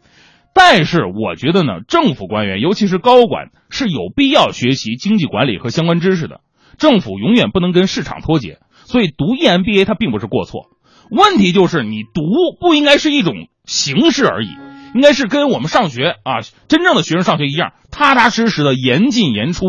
[0.55, 6.41] 但是我觉得呢，政府官员尤其是高管是有必要学习经济管理和相关知识的。
[6.79, 10.71] 政府永远不能跟市场脱节，所以读 EMBA 它并不是过错。
[11.11, 12.23] 问题就是你读
[12.59, 13.35] 不应该是一种
[13.65, 14.49] 形式而已，
[14.95, 19.65] 应该是跟我们上学啊，真正的学生上学一样，踏踏实实的严进严出。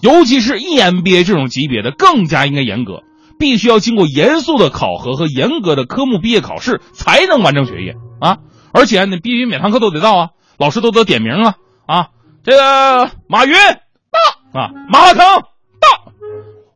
[0.00, 3.02] 尤其是 EMBA 这种级别的，更加应该严格。
[3.38, 8.38] 必须要经过严肃的考核和严格的科目毕业考试才能完成学业啊！
[8.72, 10.28] 而且你必须每堂课都得到啊，
[10.58, 11.54] 老师都得点名啊
[11.86, 12.08] 啊！
[12.44, 16.12] 这个马云到啊，马化腾到，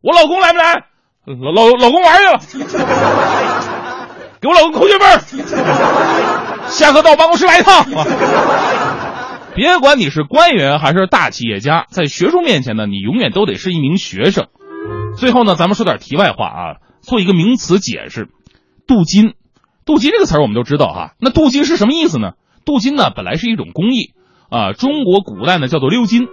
[0.01, 0.85] 我老公来不来？
[1.25, 2.39] 老老老公玩去了，
[4.41, 5.21] 给我老公扣学分。
[6.67, 7.85] 下课到我办公室来一趟。
[9.53, 14.47] 别管你是官员还是大企业家，在学术面前呢，你永远都得是一名学生。
[15.17, 18.29] 最后呢，咱们说点题外话啊，做一个名词解释，
[18.87, 19.33] 镀金，
[19.85, 22.31] 镀金这个词儿我们都知道哈，那镀金是什么意思呢？
[22.65, 24.13] 镀金呢本来是一种工艺
[24.49, 26.27] 啊，中国古代呢叫做鎏金，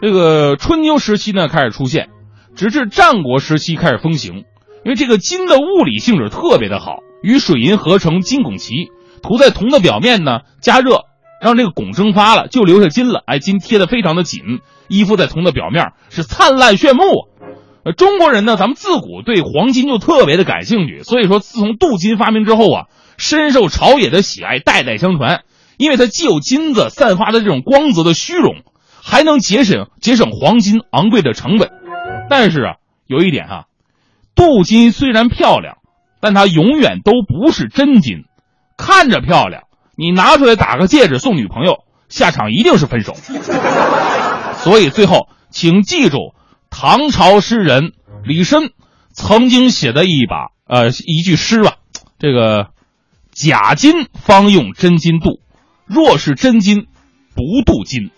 [0.00, 2.08] 这个春秋时期呢开始出现，
[2.56, 4.44] 直至战国时期开始风行。
[4.84, 8.90] 因为这个金的物理性质特别的好，与水银合成金汞齐，
[9.22, 11.04] 涂在铜的表面呢，加热
[11.40, 13.22] 让这个汞蒸发了，就留下金了。
[13.26, 14.40] 哎，金贴的非常的紧，
[14.88, 17.02] 依附在铜的表面是灿烂炫目。
[17.84, 25.42] 呃，中国人呢，咱们自古对黄金就特别的感兴趣，所以说自从镀金发明之后啊，深受朝野的喜爱，代代相传。
[25.78, 28.62] 因为它既有金子散发的这种光泽的虚荣，
[29.02, 31.70] 还能节省节省黄金昂贵的成本。
[32.30, 32.74] 但是啊，
[33.08, 33.64] 有一点哈，
[34.36, 35.78] 镀金虽然漂亮，
[36.20, 38.24] 但它永远都不是真金。
[38.76, 39.64] 看着漂亮，
[39.96, 41.78] 你拿出来打个戒指送女朋友，
[42.08, 43.14] 下场一定是分手。
[44.58, 46.32] 所以最后，请记住。
[46.74, 47.92] 唐朝诗人
[48.24, 48.70] 李绅
[49.12, 51.76] 曾经写的一把呃一句诗吧，
[52.18, 52.70] 这个
[53.30, 55.40] 假金方用真金镀，
[55.84, 56.86] 若是真金
[57.34, 58.10] 不镀金。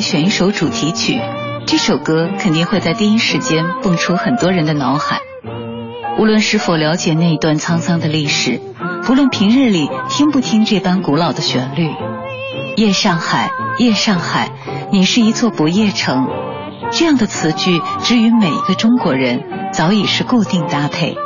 [0.00, 1.20] 选一首主题曲，
[1.66, 5.20] 这首歌肯定会在第一时间蹦出很多人的脑海。
[6.18, 8.60] 无论是否了解那一段沧桑的历史，
[9.04, 11.88] 不论平日里听不听这般古老的旋律，
[12.76, 14.50] 《夜上海，夜上海，
[14.90, 16.26] 你是一座不夜城》，
[16.90, 21.16] 这样的词句，之于每一个中国人，早已是固定搭配。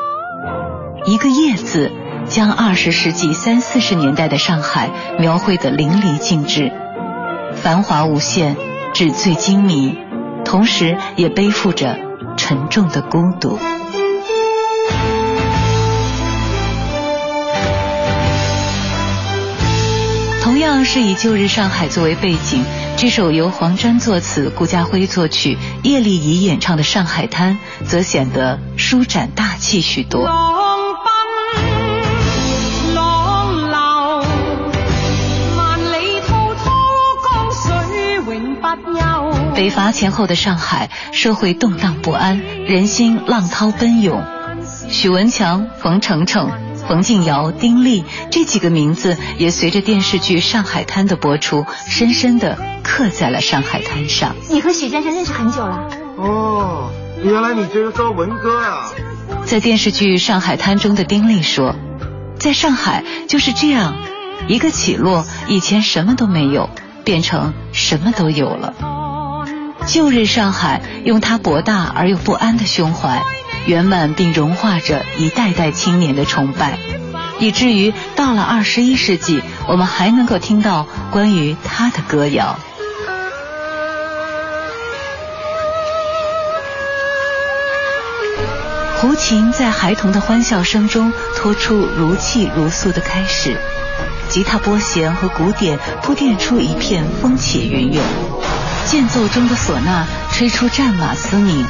[1.07, 1.91] 一个“夜”字，
[2.27, 6.73] 将二十世纪三四十年代的上海描绘得淋漓尽致。
[7.69, 8.57] 繁华无限，
[8.95, 9.95] 纸醉金迷，
[10.43, 11.99] 同时也背负着
[12.39, 13.59] 沉重的孤独。
[20.43, 22.65] 同样是以旧日上海作为背景，
[22.97, 30.48] 这首由黄沾作词、顾嘉辉作曲、叶丽仪演唱的《上海滩》，则显得舒展大气许多。
[39.59, 42.39] 北伐前后的上海，社会动荡不安，
[42.69, 44.23] 人心浪涛奔涌。
[44.89, 46.49] 许文强、冯程程、
[46.87, 54.37] 冯静瑶、丁力这几个名字，也随着电视剧《上海滩》的播出，深深的刻在了上海滩上。
[54.49, 55.89] 你和许先生认识很久了？
[56.19, 56.91] 哦，
[57.25, 58.93] 原来你就是说文哥啊！
[59.45, 61.75] 在电视剧《上海滩》中的丁力说，
[62.39, 63.97] 在上海就是这样，
[64.47, 66.71] 一个起落，以前什么都没有，
[67.03, 68.98] 变成什么都有了。
[69.89, 73.23] 旧日上海，用它博大而又不安的胸怀，
[73.67, 76.79] 圆满并融化着一代代青年的崇拜，
[77.41, 82.59] 以至于到了二十一世纪，我们还能够听到关于他的歌谣。
[89.01, 93.57] 胡琴在孩童的欢笑声中托出如泣如诉的开始，
[94.29, 98.05] 吉他拨弦和鼓点铺垫出一片风起云涌。
[98.89, 101.63] 间奏中的唢呐吹出战马嘶鸣，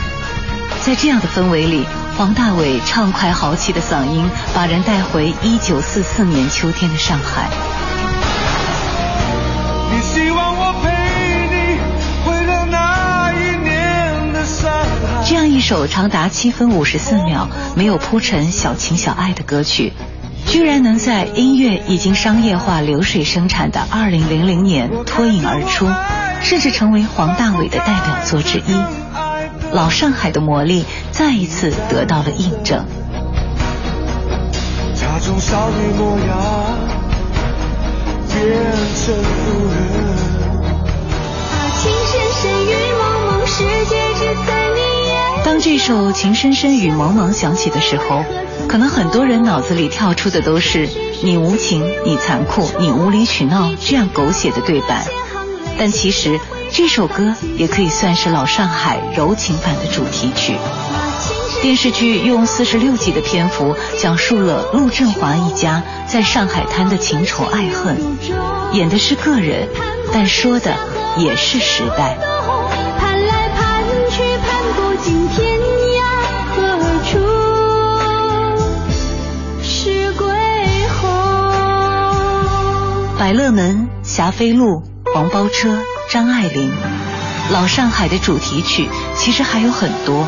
[0.84, 1.84] 在这样的氛围里，
[2.16, 7.48] 黄大炜畅快豪气的嗓音把人带回一九四四年秋天的上海。
[15.26, 19.92] 这样一首长达七分五十四秒、没有铺陈小情小爱的歌曲，
[20.46, 25.88] 居然能在音乐已经商业化、流水生产的二零零零年脱颖而出。
[26.42, 28.74] 甚至成为黄大炜的代表作之一，
[29.72, 32.84] 老上海的魔力再一次得到了印证。
[45.44, 48.24] 当这首《情深深雨蒙蒙响起的时候，
[48.68, 50.88] 可能很多人脑子里跳出的都是
[51.24, 55.06] “你无情，你残酷，你无理取闹”这样狗血的对白。
[55.78, 56.40] 但其实
[56.72, 60.56] 这首歌也可以算是老上海柔情版的主题曲。
[61.62, 67.96] 电视剧用四十六集的篇幅讲述了陆振华一家在上海滩的情仇爱恨，
[68.72, 69.68] 演的是个人，
[70.12, 70.74] 但说的
[71.16, 72.16] 也是时代。
[72.98, 75.58] 盼来盼去盼不尽天
[75.96, 76.00] 涯
[76.54, 77.18] 何处
[79.62, 80.28] 是归
[81.00, 81.10] 鸿。
[83.18, 84.82] 百乐门，霞飞路。
[85.14, 85.78] 黄包车、
[86.10, 86.72] 张爱玲，
[87.50, 90.26] 老上海的主题曲其实还有很多。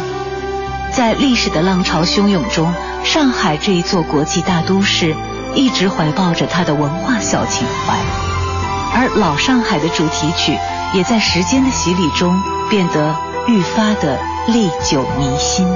[0.93, 2.73] 在历史的浪潮汹涌中，
[3.05, 5.15] 上海这一座国际大都市
[5.55, 7.95] 一直怀抱着它的文化小情怀，
[8.99, 10.59] 而老上海的主题曲
[10.95, 13.15] 也在时间的洗礼中变得
[13.47, 14.19] 愈发的
[14.49, 15.69] 历久弥新。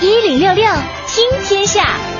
[0.00, 0.64] 一零六六
[1.08, 2.15] 听天下。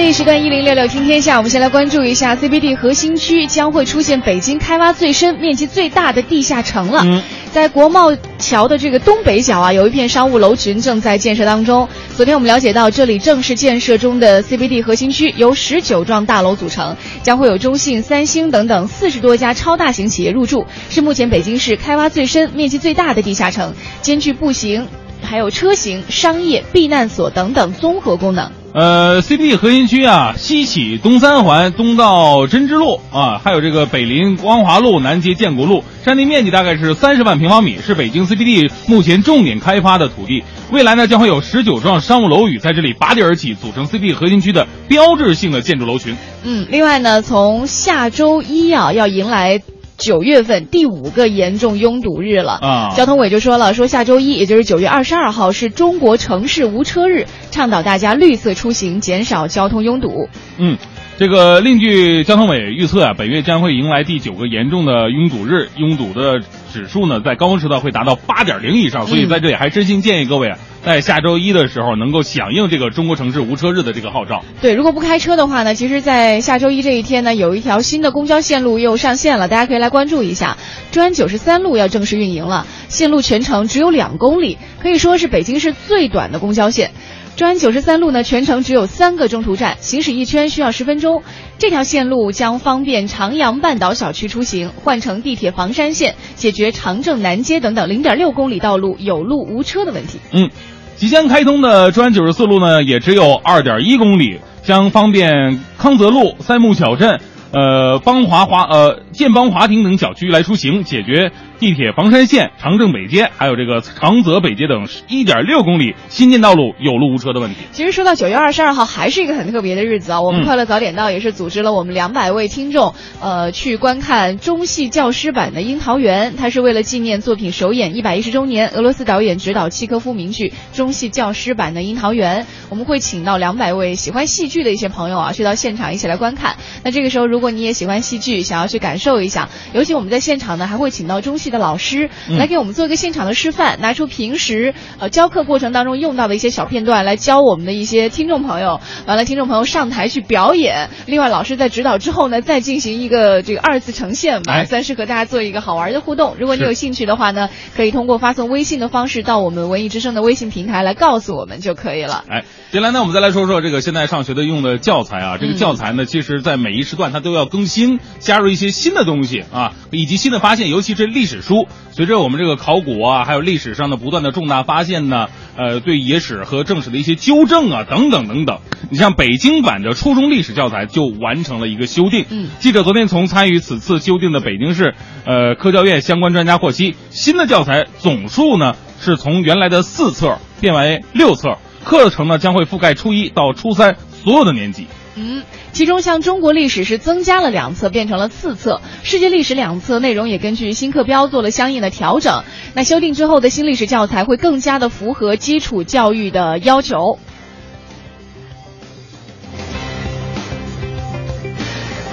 [0.00, 7.04] 这一时段一零六六听天下，我们先来关注一下 CBD 核心区将会出现北京开挖最深、面积最大的地下城了。
[7.52, 11.86] 在国贸桥的这个东北角啊，有一片商务楼群正在建设当中。
[12.16, 24.88] 昨天我们了解到，这里正式建设中的 CBD 核心区由十九幢大楼组成，将会有中信、三星等等四十多家超大型企业入驻，是目前北京市开挖最深、面积最大的地下城，兼具步行、
[25.22, 28.50] 还有车型、商业、避难所等等综合功能。
[28.72, 40.44] 呃，CBD 核心区啊，西起东三环，东到针织路啊，还有这个北临光华路，南接建国路，占地面积大概是三十万平方米，是北京 CBD 目前重点开发的土地。
[40.70, 46.16] 未来呢，将会有十九幢商务楼宇在这里拔地而起，组成 CBD 核心区的标志性的建筑楼群。
[46.44, 49.60] 嗯，另外呢，从下周一啊，要迎来。
[50.00, 52.94] 九月份第五个严重拥堵日了啊！
[52.96, 60.28] 交通委就说了，说下周一，也就是九月二十二号，是中国城市无车日，倡导大家绿色出行，减少交通拥堵。
[60.56, 60.78] 嗯，
[61.18, 66.40] 这个另据交通委预测啊，本月将会迎来第九个严重的拥堵日，拥堵的
[66.72, 70.58] 指数呢，在高峰时段会达到八点零以上，所以在这里还真心建议各位啊。
[70.82, 74.42] 在下周一的时候，能够响应这个中国城市无车日的这个号召。
[74.62, 80.56] 对，如果不开车的话呢，其实，在下周一这一天呢，有一条新的公交线路又上线了，大家可以来关注一下。
[80.90, 86.92] 专九十三路要正式运营了，线路全程只有两公里，可以说是北京市最短的公交线。
[87.40, 91.22] 专九十三路呢，全程只有三个中途站，行驶一圈需要十分钟。
[91.56, 100.18] 这条线路将方便长阳半岛小区出行，换乘地铁房山线，解决长正南街等等零点六公里道路有路无车的问题。
[100.32, 100.50] 嗯。
[100.96, 107.20] 即将开通的专九十四路呢，也只有二点一公里，将方便康泽路、三木小镇。
[107.52, 117.56] 呃，邦华华呃，建邦华庭等小区来出行，解决地铁房山线、长正北街，还有这个长泽北街等一点六公里新建道路有路无车的问题。
[117.72, 120.20] 其实说到九月二十二号，还是一个很特别的日子啊！
[120.22, 136.54] 我们快乐早点到也是组织了我们两百位听众，呃，去观看中戏教师版的《樱桃园》，它是为了纪念作品首演一百一十周年，俄罗斯导演执导契科夫名剧中戏教师版的《樱桃园》，我们会请到两百位喜欢戏剧的一些朋友啊，去到现场一起来观看。
[136.84, 148.78] 那这个时候如如果你也喜欢戏剧，想要去感受一下，尤其我们在现场呢，还会请到中戏的老师来给我们做一个现场的示范，拿出平时呃教课过程当中用到的一些小片段来教我们的一些听众朋友。
[149.06, 150.90] 完了，听众朋友上台去表演。
[151.06, 156.36] 另外，老师在指导之后呢，再进行一个这个二次呈现吧，算是和大家做一个好玩的互动。
[156.38, 162.24] 如果你有兴趣的话呢，可以通过发送微信的方式到我们文艺之声的微信平台来告诉我们就可以了。
[162.28, 167.30] 哎，接下来呢，我们再来说说这个现在上学的用的教材啊，这个教材呢，其实在每一时段它都。
[167.30, 171.66] 都要更新，加入一些新的东西啊，以及新的发现，尤其是历史书。
[171.92, 178.58] 随着我们这个考古啊，还有历史上的不断的重大发现呢，呃，对野史和正史的一些纠正啊，等等等等。
[178.90, 182.24] 你像北京版的初中历史教材就完成了一个修订。
[182.30, 184.94] 嗯，记者昨天从参与此次修订的北京市
[185.26, 194.86] 呃科教院相关专家获悉，新的教材总数呢是从原来的四册变为六册，课程呢将会覆盖初一到初三所有的年级。
[195.22, 195.42] 嗯，
[195.72, 202.42] 其中像中国历史是增加了两册，变成了四册；世界历史两册，内容也根据新课标做了相应的调整。
[202.74, 207.18] 那修订之后的新历史教材会更加的符合基础教育的要求。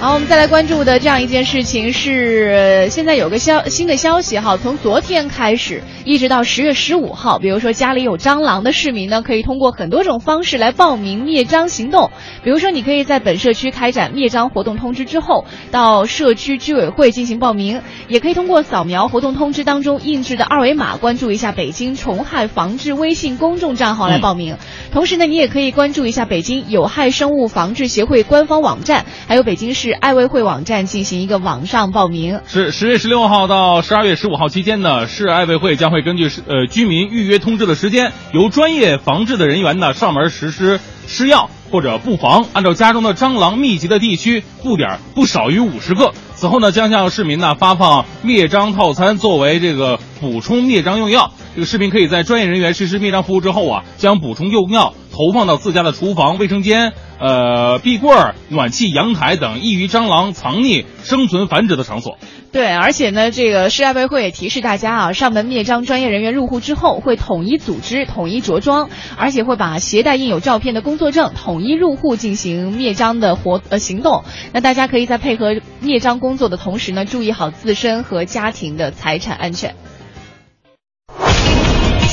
[0.00, 12.12] 好，我们再来关注的这样一件事情是，现在有个消新的消息哈，从昨天开始一直到十月十五号，比如说家里有蟑螂的市民呢，可以通过很多种方式来报名灭蟑行动。
[12.44, 24.58] 比如说，你可以在本社区开展灭蟑活动通知之后，到社区居委会进行报名，也可以通过扫描活动通知当中印制的二维码，关注一下北京虫害防治微信公众账号来报名。
[24.92, 29.87] 同时呢，你也可以关注一下北京有害生物防治协会官方网站，还有北京市。
[29.88, 32.42] 市爱卫会网站进行一个网上报名。
[32.46, 46.12] 是十月十六号到十二月十五号期间呢，市爱卫会将会根据呃居民预约通知的时间，由专业防治的人员呢上门实施施药或者布防，按照家中的蟑螂密集的地区布点不少于五十个。
[46.34, 51.32] 此后呢，将向市民呢发放灭蟑套餐作为这个补充灭蟑用药。
[51.54, 58.14] 这个市民可以在专业人员实施灭蟑服务之后啊，将补充用药投放到自家的厨房、卫生间、呃壁柜、
[58.48, 62.18] 暖气、阳台等易于蟑螂藏匿、生存、繁殖的场所。
[62.50, 68.88] 对，而且呢，这个市爱卫会也提示大家啊，上门灭蟑专业人员入户之后会统一组织、统一着装，
[69.18, 74.24] 而且会把携带印有照片的工作证统一入户进行灭蟑的活呃行动。
[74.52, 79.74] 那大家可以在配合灭蟑工作的同时呢，注意好自身和家庭的财产安全。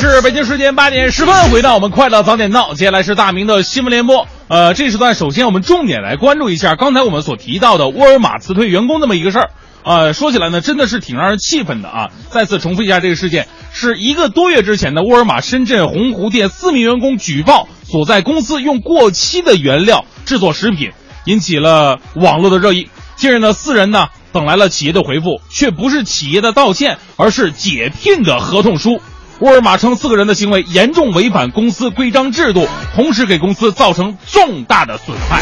[0.00, 4.26] 是北京时间八点十分，回到我们快乐早点到，接下来是大明的新闻联播。
[4.48, 9.50] 呃，这时段首先我们重点来关注一下刚才我们所提到的沃尔玛辞退员工这么一个事儿。
[9.84, 12.08] 呃，说起来呢，真的是挺让人气愤的啊！
[12.30, 20.92] 再次重复一下这个事件，是一个多月之前的沃尔玛深圳鸿湖店四名员工举报所在公司用过期的原料制作食品，
[21.26, 22.88] 引起了网络的热议。
[23.16, 29.02] 近日呢，四人呢等来了企业的回复，却不是企业的道歉，而是解聘的合同书。
[29.40, 35.40] 沃尔玛称，四个人的行为严重违反公司规章制度，同时给公司造成重大的损害。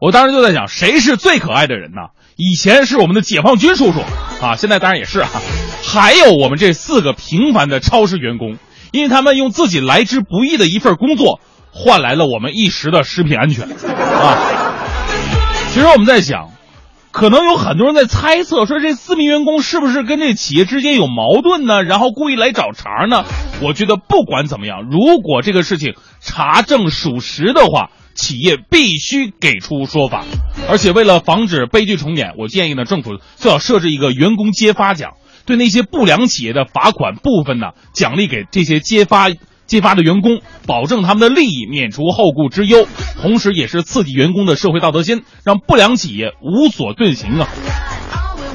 [0.00, 2.14] 我当时就在想，谁是最可爱的人呢？
[2.36, 3.98] 以前是我们的解放军叔叔
[4.40, 5.28] 啊，现在当然也是啊。
[5.84, 8.56] 还有我们这四个平凡的超市员工，
[8.92, 11.40] 因为他们用自己来之不易的一份工作，
[11.72, 14.38] 换来了我们一时的食品安全啊。
[15.72, 16.51] 其实我们在想。
[17.12, 21.82] 可能有很多人在猜测，说这四名员工是不是跟这企业之间有矛盾呢？
[21.84, 23.24] 然后故意来找茬呢？
[23.60, 30.24] 我觉得不管怎么样，如果这个事情查证属实的话，企业必须给出说法。
[30.68, 35.12] 而且为了防止悲剧重演，我建议呢，政府最好设置一个员工揭发奖，
[35.44, 39.28] 对那些不良企业的罚款部分呢，奖励给这些揭发。
[39.72, 42.86] 激发的员工，保证他们的利益，免除后顾之忧，
[43.22, 47.48] 同时也是刺激员工的社会道德心，让不良企业无所遁形啊。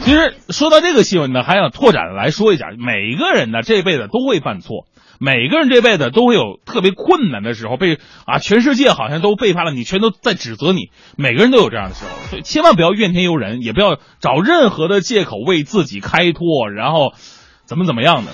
[0.04, 4.86] 其实说到这个新闻呢，还想拓展来说一下，每个人呢这辈子都会犯错，
[5.20, 7.98] 每个人这辈子都会有特别困难的时候，被
[8.28, 17.14] 啊全世界好像都背叛了你，全都在指责你，每个人都有这样的时候，所以千万不要怨天尤人，也不要找任何的借口为自己开脱，然后
[17.66, 18.32] 怎么怎么样的。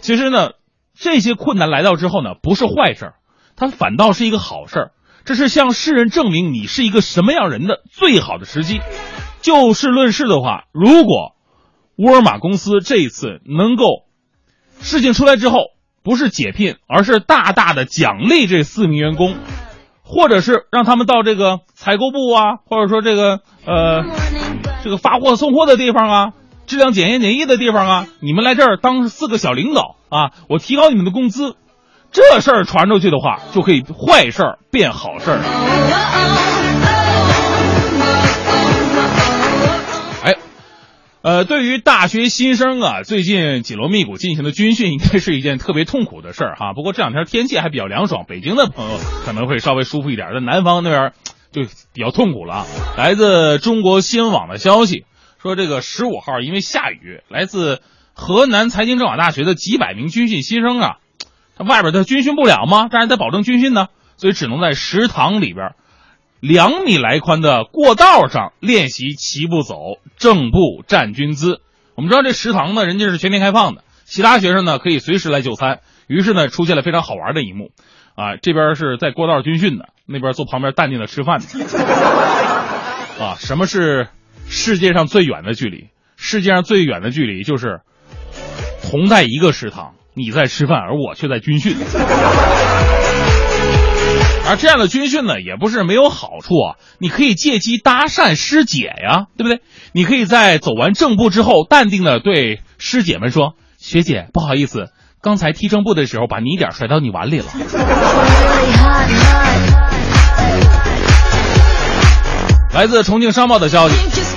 [0.00, 0.52] 其实呢，
[0.98, 3.12] 这些困难来到之后呢，不是坏事，
[3.54, 4.90] 它反倒是一个好事，
[5.24, 8.80] 这是向世人证明你是一个什么样人的最好的时机。
[9.42, 11.36] 就事论事的话，如果
[11.96, 14.06] 沃尔玛公司这一次能够
[14.80, 15.58] 事情出来之后，
[16.02, 19.36] 不是解聘，而是大大的奖励这四名员工，
[20.02, 24.04] 或者是让他们到这个采购部啊，或者说这个呃
[24.82, 26.32] 这个发货送货的地方啊，
[26.66, 31.56] 质量检验检疫的地方啊，你们来这儿当四个小领导啊，我提高你们的工资，
[32.12, 35.40] 这事儿传出去的话，就可以坏事儿变好事儿。
[41.22, 46.72] 呃，对于大学新生啊，最近紧锣密鼓进行的军训，应该是一件特别痛苦的事儿哈。
[46.72, 51.12] 不过这两天天气还比较凉爽，北京的朋友可能会稍微舒服一点，在南方那边
[51.50, 51.62] 就
[51.92, 52.64] 比较痛苦了。
[52.96, 55.04] 来自中国新闻网的消息
[55.40, 57.80] 说，这个十五号因为下雨，来自
[58.14, 60.96] 河南财经政法大学的几百名军训新生啊，
[61.56, 62.88] 他外边他军训不了吗？
[62.90, 65.74] 但是得保证军训呢，所以只能在食堂里边。
[66.38, 71.62] 两米来宽的过道上练习齐步走、正步站军姿。
[71.94, 75.80] 我们知道这食堂呢，人家是全天开放的，其他学生呢可以随时来就餐。
[76.06, 77.70] 于是呢，出现了非常好玩的一幕，
[78.14, 81.46] 啊，这边是在过道军训的，那边坐旁边淡定的吃饭的。
[83.18, 84.08] 啊，什么是
[84.48, 85.88] 世界上最远的距离？
[86.16, 87.80] 世界上最远的距离就是
[88.90, 91.76] 同在一个食堂，你在吃饭，而我却在军训。
[94.48, 96.76] 而这样的军训呢，也不是没有好处啊。
[96.98, 99.60] 你可以借机搭讪师姐呀，对不对？
[99.92, 104.90] 你可以在走完正步之后，淡定的对师姐们说：“学姐，不好意思，
[105.20, 107.46] 刚才踢正步的时候把泥点甩到你碗里了。”
[112.72, 113.96] 来自重庆商报的消息，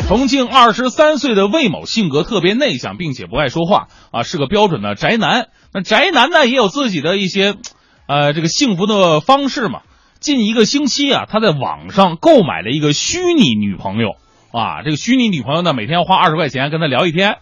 [0.09, 5.49] 重庆二十三岁的魏某性格特别内向，并且不爱说话啊，是个标准的宅男。
[5.71, 7.53] 那宅男呢，也有自己的一些，
[8.07, 9.81] 呃，这个幸福的方式嘛。
[10.19, 14.15] 近一个星期啊，他在网上购买了一个虚拟女朋友
[14.51, 14.81] 啊。
[14.83, 17.37] 这个虚拟女朋友呢，每天要花二十块钱跟他聊一天。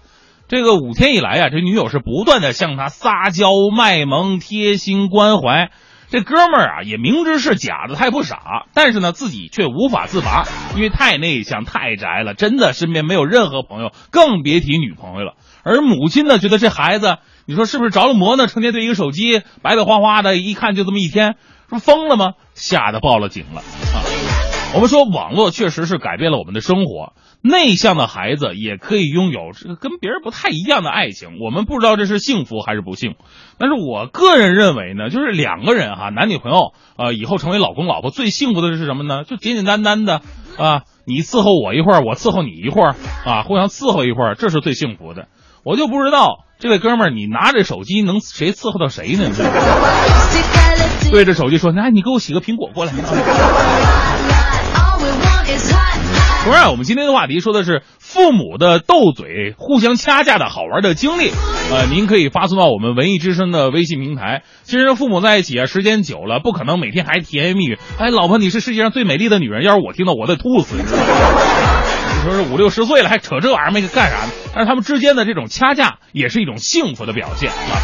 [0.50, 5.72] 这个五天以来啊，这女友是不断的向他撒娇卖萌、贴心关怀。
[6.10, 10.46] 这哥们儿啊，也明知是假的，他也不傻，但是呢，自己却无法自拔，
[10.76, 15.34] 因为太内向、太宅了，真的身边没有任何朋友，更别提女朋友了。
[15.64, 18.48] 而母亲呢，觉得这孩子，你说是不是着了魔呢？
[18.48, 21.36] 成天对一个手机白白花花的，一看就这么一天。
[21.70, 22.34] 说疯了吗？
[22.54, 24.00] 吓得报了警了啊！
[24.74, 27.14] 我们说网络确实是改变了我们的生活，
[27.48, 31.40] 内向的孩子也可以拥有这个跟别人不太一样的爱情。
[31.40, 33.16] 我们不知道这是幸福还是不幸，
[33.58, 39.24] 但是我个人认为呢，就是两个人哈，男女朋友啊，以后成为老公老婆，最幸福的是什么呢？
[39.24, 40.22] 就简简单单的
[40.58, 42.96] 啊，你伺候我一会儿，我伺候你一会儿
[43.26, 45.28] 啊，互相伺候一会儿，这是最幸福的。
[45.64, 49.30] 我就不知道这位哥们儿，你拿着手机能谁伺候到谁呢？
[51.12, 52.92] 对着手机说：“来，你给我洗个苹果过来。”
[56.48, 61.30] 同样，我们今天的话题说的是父母的斗嘴、互相掐架的好玩的经历。
[61.70, 64.44] 呃，您可以发送到我们文艺之声的微信平台。
[64.64, 67.78] 其实父母在一起啊，时间久了，不可能每天还甜言蜜语。
[68.00, 69.62] 哎，老婆，你是世界上最美丽的女人。
[69.62, 70.78] 要是我听到，我得吐死。
[70.80, 74.32] 你说是五六十岁了还扯这玩意儿没干啥呢？
[74.54, 77.76] 但是他们之间的这种掐架也是一种幸福的表现啊。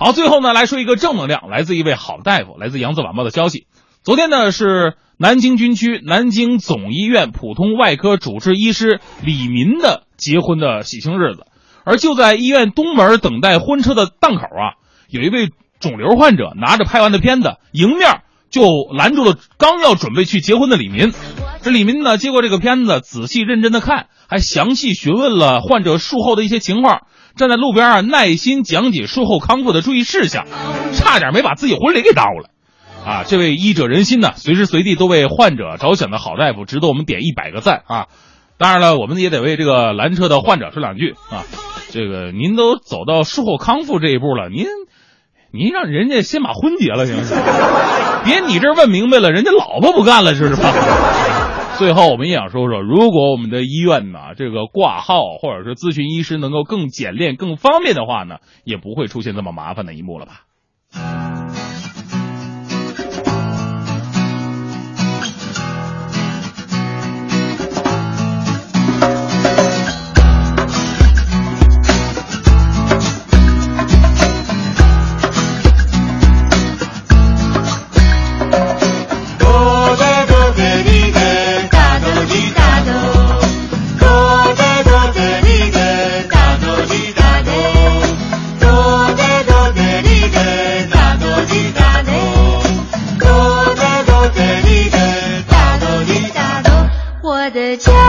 [0.00, 3.66] 好，最后呢，来说一个正能量，来自一位好大夫，来自扬子晚报的消息。
[4.08, 11.44] 昨天呢是南京军区南京总医院普通外科主治医师李民的结婚的喜庆日子，
[11.84, 14.80] 而就在医院东门等待婚车的档口啊，
[15.10, 18.62] 有一位肿瘤患者拿着拍完的片子，迎面就
[18.96, 21.12] 拦住了刚要准备去结婚的李民。
[21.60, 27.02] 这李民呢接过这个片子，仔细认真的看，还详细询问了患者术后的一些情况。
[27.36, 30.46] 站在路边啊，耐心讲解术后康复的注意事项，
[30.94, 32.48] 差点没把自己婚礼给耽误了。
[33.08, 38.06] 啊，这位医者仁心呢，随时随地都为患者着想的好大夫，值得我们点一百个赞啊！
[38.58, 41.42] 当然了，我们也得为这个拦车的患者说两句啊。
[41.90, 44.66] 这个您都走到术后康复这一步了，您
[45.50, 47.34] 您让人家先把婚结了行不行？
[48.26, 50.70] 别你这问明白了，人家老婆不干了是吧？
[51.78, 61.27] 最后，我们也想说说，如果我们的医院呢，这个挂号或者是咨询医师能够更简练、更方便的话呢，也不会出现这么麻烦的一幕了吧。
[97.76, 98.07] 家。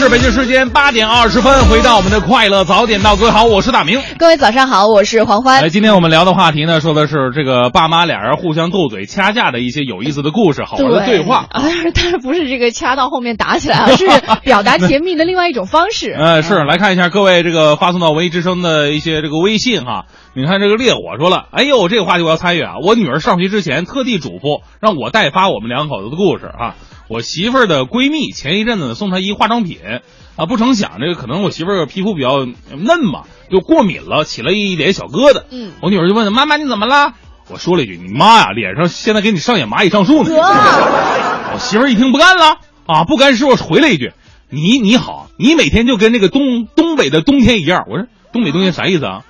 [0.00, 4.00] 是北京时间八点二十分，回到我们的快乐早点到，各位好，我是大明。
[4.16, 5.60] 各位早上好，我是黄欢。
[5.60, 11.44] 哎，今天我们聊的话题呢，说的是这个爸妈俩人互相斗嘴掐架的一些有意思的故事，好玩的对话。
[11.50, 11.62] 啊，
[11.94, 14.06] 但是不是这个掐到后面打起来，而是
[14.42, 16.12] 表达甜蜜的另外一种方式。
[16.12, 20.06] 呃， 是来看一下各位这个发送到文艺之声的一些这个微信哈。
[20.32, 22.76] 你看这个烈火说了，哎呦，这个话题我要参与啊！
[22.82, 26.74] 我女儿上学之前特地嘱咐让我代发我们两口子的故事啊。
[27.10, 29.78] 我媳妇儿的闺蜜前一阵子送她一化妆品
[30.36, 35.42] 啊，不成想这个可能我媳妇儿皮肤比较嫩嘛，就过敏了，起了一脸小疙瘩。
[35.50, 37.14] 嗯，我女儿就问妈妈你怎么了？
[37.48, 40.30] 我说了一句你妈呀，脸上现在给你上演蚂蚁上树呢。
[40.32, 44.12] 我媳妇儿一听不干了啊，不甘示弱回了一句
[44.48, 47.86] 你你好，你每天就跟那个东东北的冬天一样。
[47.90, 49.24] 我说东北冬天啥意思啊？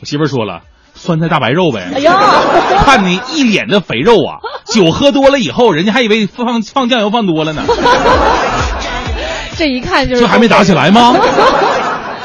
[0.00, 0.62] 我媳妇儿说了。
[1.06, 1.88] 酸菜大白肉呗！
[1.94, 2.10] 哎呦，
[2.84, 4.42] 看你一脸的肥肉啊！
[4.66, 7.62] 酒喝多了以后，人家还以为放放酱油放多了呢。
[9.56, 11.14] 这一看就是这还没打起来吗？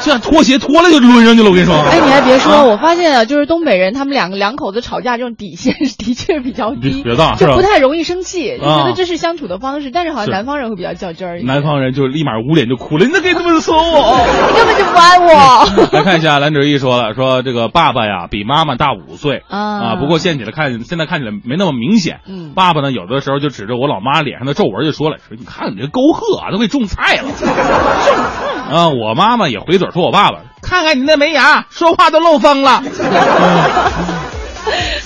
[0.02, 1.74] 这拖鞋脱了就抡上去了，我跟你说。
[1.76, 9.90] 哎，你还别说，啊、我发现啊，就是东北人，他们两个两口子吵架这种底线的确比较低，别大，就不太容易生气，就觉得这是相处的方式。
[9.90, 11.40] 但是好像南方人会比较较真儿。
[11.42, 14.18] 南方人就立马捂脸就哭了，你咋可以这么说我？
[14.26, 15.88] 你 根本就不爱我。
[15.96, 22.20] 来看一下兰哲一说了，说这个爸爸呀比妈妈大五岁啊啊，不过现起来看现在看起来没那么明显。
[22.26, 27.28] 嗯，爸爸呢有的时候就指着我老妈脸上的皱纹就说了，说你看你这沟壑啊都给种菜了。
[28.72, 30.38] 啊，我妈妈也回嘴说我爸爸。
[30.62, 32.82] 看看你那没牙，说话都漏风了。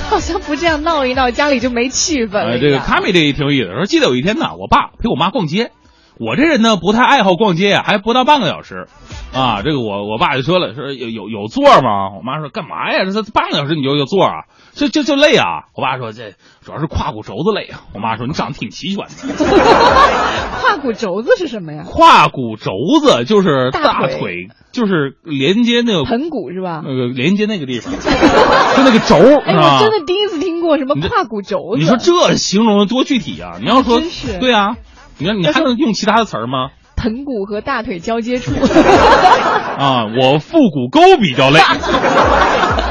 [0.08, 2.54] 好像不这样闹一闹，家里就没气氛了。
[2.54, 3.74] 哎，这个卡米这也挺有意思。
[3.74, 5.72] 说记得有一天呢，我爸陪我妈逛街，
[6.18, 8.86] 我这人呢不太爱好逛街呀，还不到半个小时。
[9.34, 12.16] 啊，这个我我爸就说了，说有有有座吗？
[12.16, 13.04] 我妈说干嘛呀？
[13.04, 14.44] 这半个小时你就有座啊？
[14.72, 15.68] 这就就累啊？
[15.74, 16.32] 我爸说这
[16.64, 17.84] 主要是胯骨轴子累啊。
[17.94, 19.44] 我妈说你长得挺齐全的。
[20.62, 21.84] 胯骨轴子是什么呀？
[21.84, 26.82] 胯骨轴子就是大腿，就是连接那个盆骨是吧？
[26.82, 27.92] 那个连接那个地方，
[28.76, 31.78] 就那个轴哎，我真的第一次听过什么胯骨轴子。
[31.78, 33.58] 你说这形容的多具体啊！
[33.60, 34.00] 你要说
[34.40, 34.76] 对啊，
[35.18, 36.70] 你看你还能用其他的词儿吗？
[36.96, 38.52] 盆骨和大腿交接处
[39.78, 41.60] 啊，我腹股沟比较累。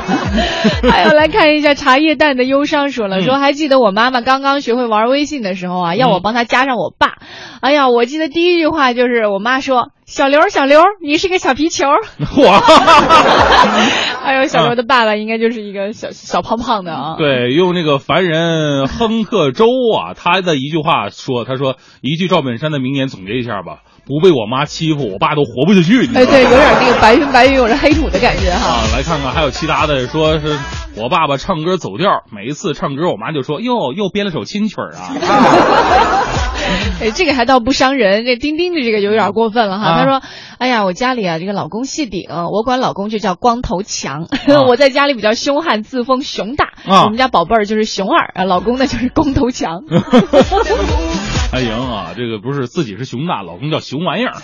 [0.90, 7.16] 还有来看一下茶叶蛋的忧伤，说了说还记得我妈妈刚刚学会玩微信的时候啊，要我帮她加上我爸，
[7.62, 11.88] 哎呀，我记得第一句话就是我妈说：“小刘，小刘，你是个小皮球。
[12.44, 12.60] ”哇！
[14.24, 17.16] 还有小刘的爸爸应该就是一个小小胖胖的啊。
[17.18, 26.08] 对，用那个凡人亨特周啊，他的一句话说：“他说一句赵本山的名言总结一下吧。”不被我妈欺负，我爸都活不下去。
[26.14, 28.68] 哎，对，有点那个白云白云有着黑土的感觉哈。
[28.68, 30.58] 啊，来看看还有其他的，说是
[30.96, 35.10] 我爸爸唱歌走调，每一次唱歌，我妈就说哟，又编了首新曲儿啊。
[37.02, 39.98] 哎，这个还倒不伤人，这丁丁的这个有点过分了哈。
[39.98, 40.22] 他说，
[40.58, 44.28] 哎呀，我家里啊，这个老公谢顶，我管老公就叫光头强。
[44.68, 46.70] 我在家里比较凶悍，自封熊大。
[46.86, 49.82] 我们家宝贝儿就是熊二，啊，老公呢就是光头强。
[51.56, 54.34] 还行啊，这个不是自己是熊大，老公叫熊玩意儿。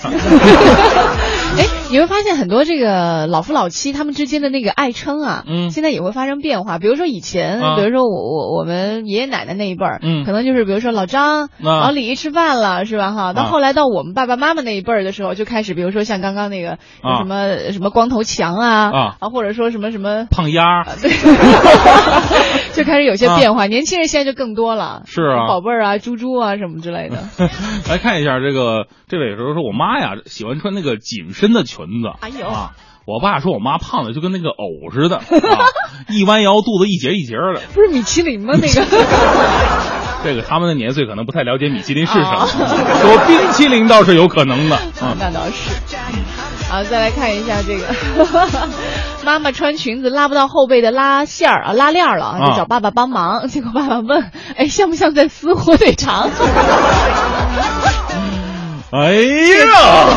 [1.58, 6.80] 哎，你会发现很多这个老夫老妻他们之间的那个爱称啊，嗯，现在也会发生变化。
[6.80, 13.12] 比如说以前，比如说我我我们爷爷奶奶那一辈儿，嗯，可能就是比如说老张、老李吃饭了，是吧？
[13.12, 16.78] 哈，到后来到我们爸爸妈妈那一辈儿的时候，就开始比如说像刚刚那个
[17.18, 21.12] 什么什么光头强啊，啊，或者说什么什么胖丫，对，
[22.72, 23.66] 就开始有些变化。
[23.68, 27.01] 年轻人现在就更多了，是啊，宝贝儿啊，猪猪啊什么之类的。
[27.90, 32.12] 来看一下这个，这位时候说我妈呀喜欢穿那个紧身的裙子。
[32.22, 32.72] 哎呦啊！
[33.08, 35.22] 我爸说我妈胖的就跟那个藕似的，
[36.10, 37.60] 一弯腰肚子一节一节的。
[37.74, 38.54] 不是米其林吗？
[38.62, 38.86] 那个？
[40.24, 44.76] 这个他们的年岁可能不太了解米其林是什么，说冰淇淋倒是有可能的。
[44.76, 45.72] 啊，那倒是。
[46.72, 47.86] 好，再来看一下这个，
[49.26, 53.50] 妈妈穿裙子拉不到后背的拉线儿啊，拉链了啊，就找爸爸帮忙。
[53.50, 56.30] 结果爸爸问：“哎，像不像在撕火腿肠？”
[58.92, 60.08] 哎呀！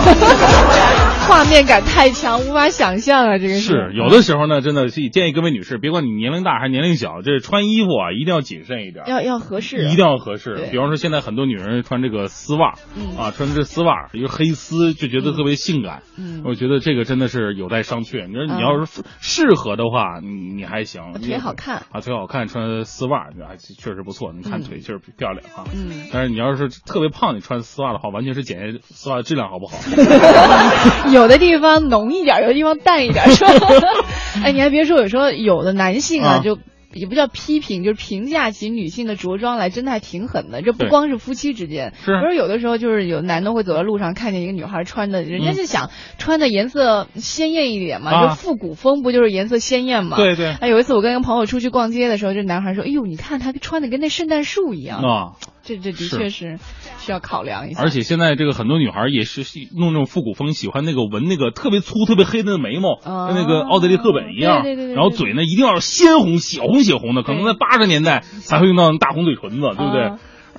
[1.26, 3.38] 画面感太强，无法想象啊！
[3.38, 10.68] 这个是有的时候呢，真的是建议各位女士，别管你年龄大还是年龄小，这穿衣服啊一定要谨慎一点，要要合适，一定要合适。
[10.70, 12.74] 比方说，现在很多女人穿这个丝袜，
[13.18, 16.02] 啊，穿这丝袜，一个黑丝就觉得特别性感。
[16.18, 18.26] 嗯，我觉得这个真的是有待商榷。
[18.26, 24.32] 你说你要是适合的话，你你还行，腿好看啊，腿好看，穿丝袜啊确实不错。
[24.32, 25.64] 你看腿确实漂亮啊。
[25.74, 29.78] 嗯，但是你要是特别胖，你穿丝袜的话，完全是检验丝袜的质量好不好。
[31.14, 33.50] 有的地方浓一点，有的地方淡一点，是吧？
[34.42, 36.58] 哎，你还别说，有时候有的男性啊，就
[36.92, 40.62] 也不叫批评，就是评价起女性的着装来，真的还挺狠的。
[40.62, 50.16] 这不光是夫妻之间，是不是有的时候就是有男的会走在路上，看见一个女孩穿的，人家就想穿的颜色鲜艳一点嘛，就复古风，不就是颜色鲜艳嘛？
[50.16, 50.52] 对对。
[50.60, 55.32] 哎，有一次我跟一个朋友出去逛街的时候，这男孩说：“哎呦，你看他穿的跟那圣诞树一样。”啊。
[55.64, 56.58] 这这的确是
[56.98, 59.42] 需要考量一下，而且现在这个很多女孩也是
[59.76, 62.96] 弄那种复古风，喜欢那个纹那个特别粗、特别黑的眉毛，
[63.28, 64.62] 跟那个奥黛丽·赫本一样。
[64.62, 64.94] 对对对。
[64.94, 70.12] 然后嘴呢一定要鲜红、血红、血红的，可能在八十年代才会用到大红嘴唇子，对不对？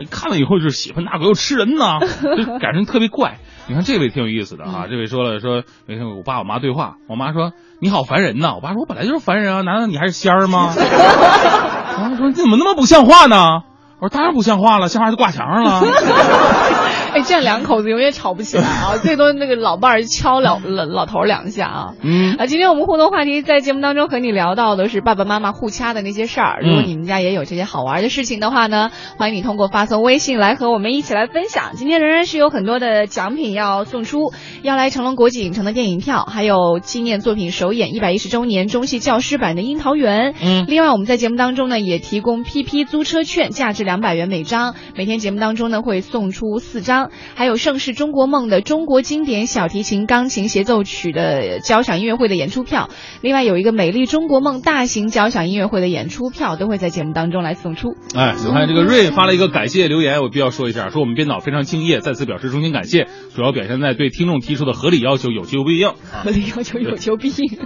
[0.10, 2.00] 看了以后就是喜欢那个又吃人呢，
[2.36, 3.38] 就感觉特别怪。
[3.68, 10.74] 你看这位挺有意思的啊，这位说了说，没天我爸我妈对话，我妈说你好烦人呐，我爸说我本来就是烦人啊，难道你还是仙儿吗？
[11.98, 13.62] 我妈说你怎么那么不像话呢？
[14.00, 15.82] 我说当然不像话了，像话就挂墙上了。
[17.16, 18.98] 哎，这样两口子永远吵不起来啊！
[19.02, 21.94] 最多那个老伴儿敲老老老头两下啊。
[22.02, 26.60] 嗯啊，今天我们互动话题在节目当中和你聊到的是爸爸妈妈互掐的那些事儿。
[26.62, 31.72] 如果你们家也有这些好玩的事情的话呢，欢迎你通过发送微信来和我们一起来分享。
[31.78, 40.34] 今天仍然是有很多的奖品要送出，要来成龙国际影城的电影票，还有纪念作品首演一百一十周年中戏教师版的《樱桃园》。
[40.44, 44.76] 嗯，另外我们在节目当中呢也提供 PP 租车券，价值两百元每张。
[44.98, 47.05] 每天节目当中呢会送出四张。
[47.36, 52.90] 还有盛世中国梦的中国经典小提琴、钢琴协奏曲的交响音乐会的演出票，
[53.22, 57.96] 另外有一个美丽中国梦大型交响音乐会的演出票，都会在节目当中来送出。
[58.16, 65.90] 哎，我看这个瑞发了一个感谢留言，我必要说一下，说我们编导非常敬业，再次表示衷心感谢，主要表现在对听众提出的合理要求有求必应。
[66.24, 67.58] 合理要求有求必应，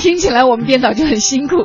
[0.00, 1.56] 听起来我们编导就很辛苦。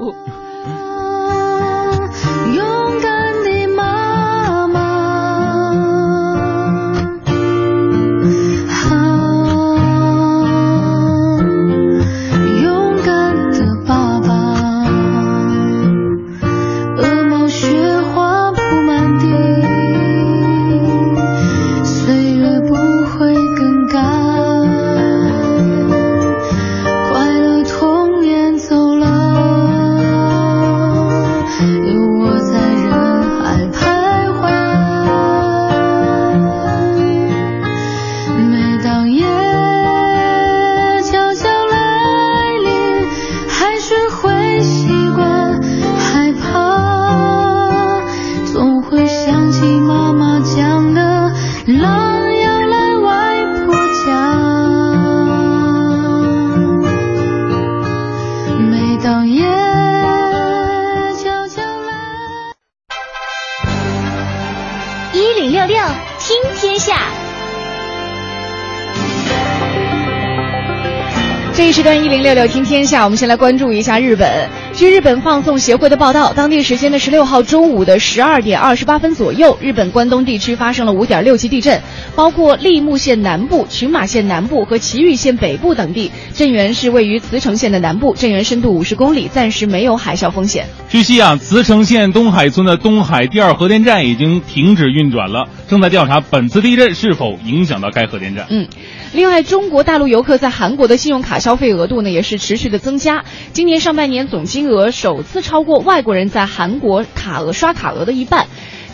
[71.58, 74.48] 这一时段一零六六听天下，我们先来关注一下日本。
[74.78, 81.82] 据日本放送协会的报道，当地时间的十六号中午的十二点二十八分左右，日本关东地区发生了五点六级地震，
[82.16, 86.12] 包括立木县南部、群马县南部和埼玉县北部等地。
[86.32, 90.68] 震源是位于茨城县的南部，震源深度五十公里，暂时没有海啸风险。
[90.88, 98.46] 据悉啊，茨城县东海村的东海第二核电站已经停止运转了，正在调查本次地震是否影响到该核电站。
[98.52, 98.68] 嗯。
[99.14, 103.24] 另外，中国大陆游客在韩国的信用卡消费额度呢，也是持续的增加。
[103.54, 108.48] 今年上半年总金额首次超过外国人在韩国卡额刷卡额的一半。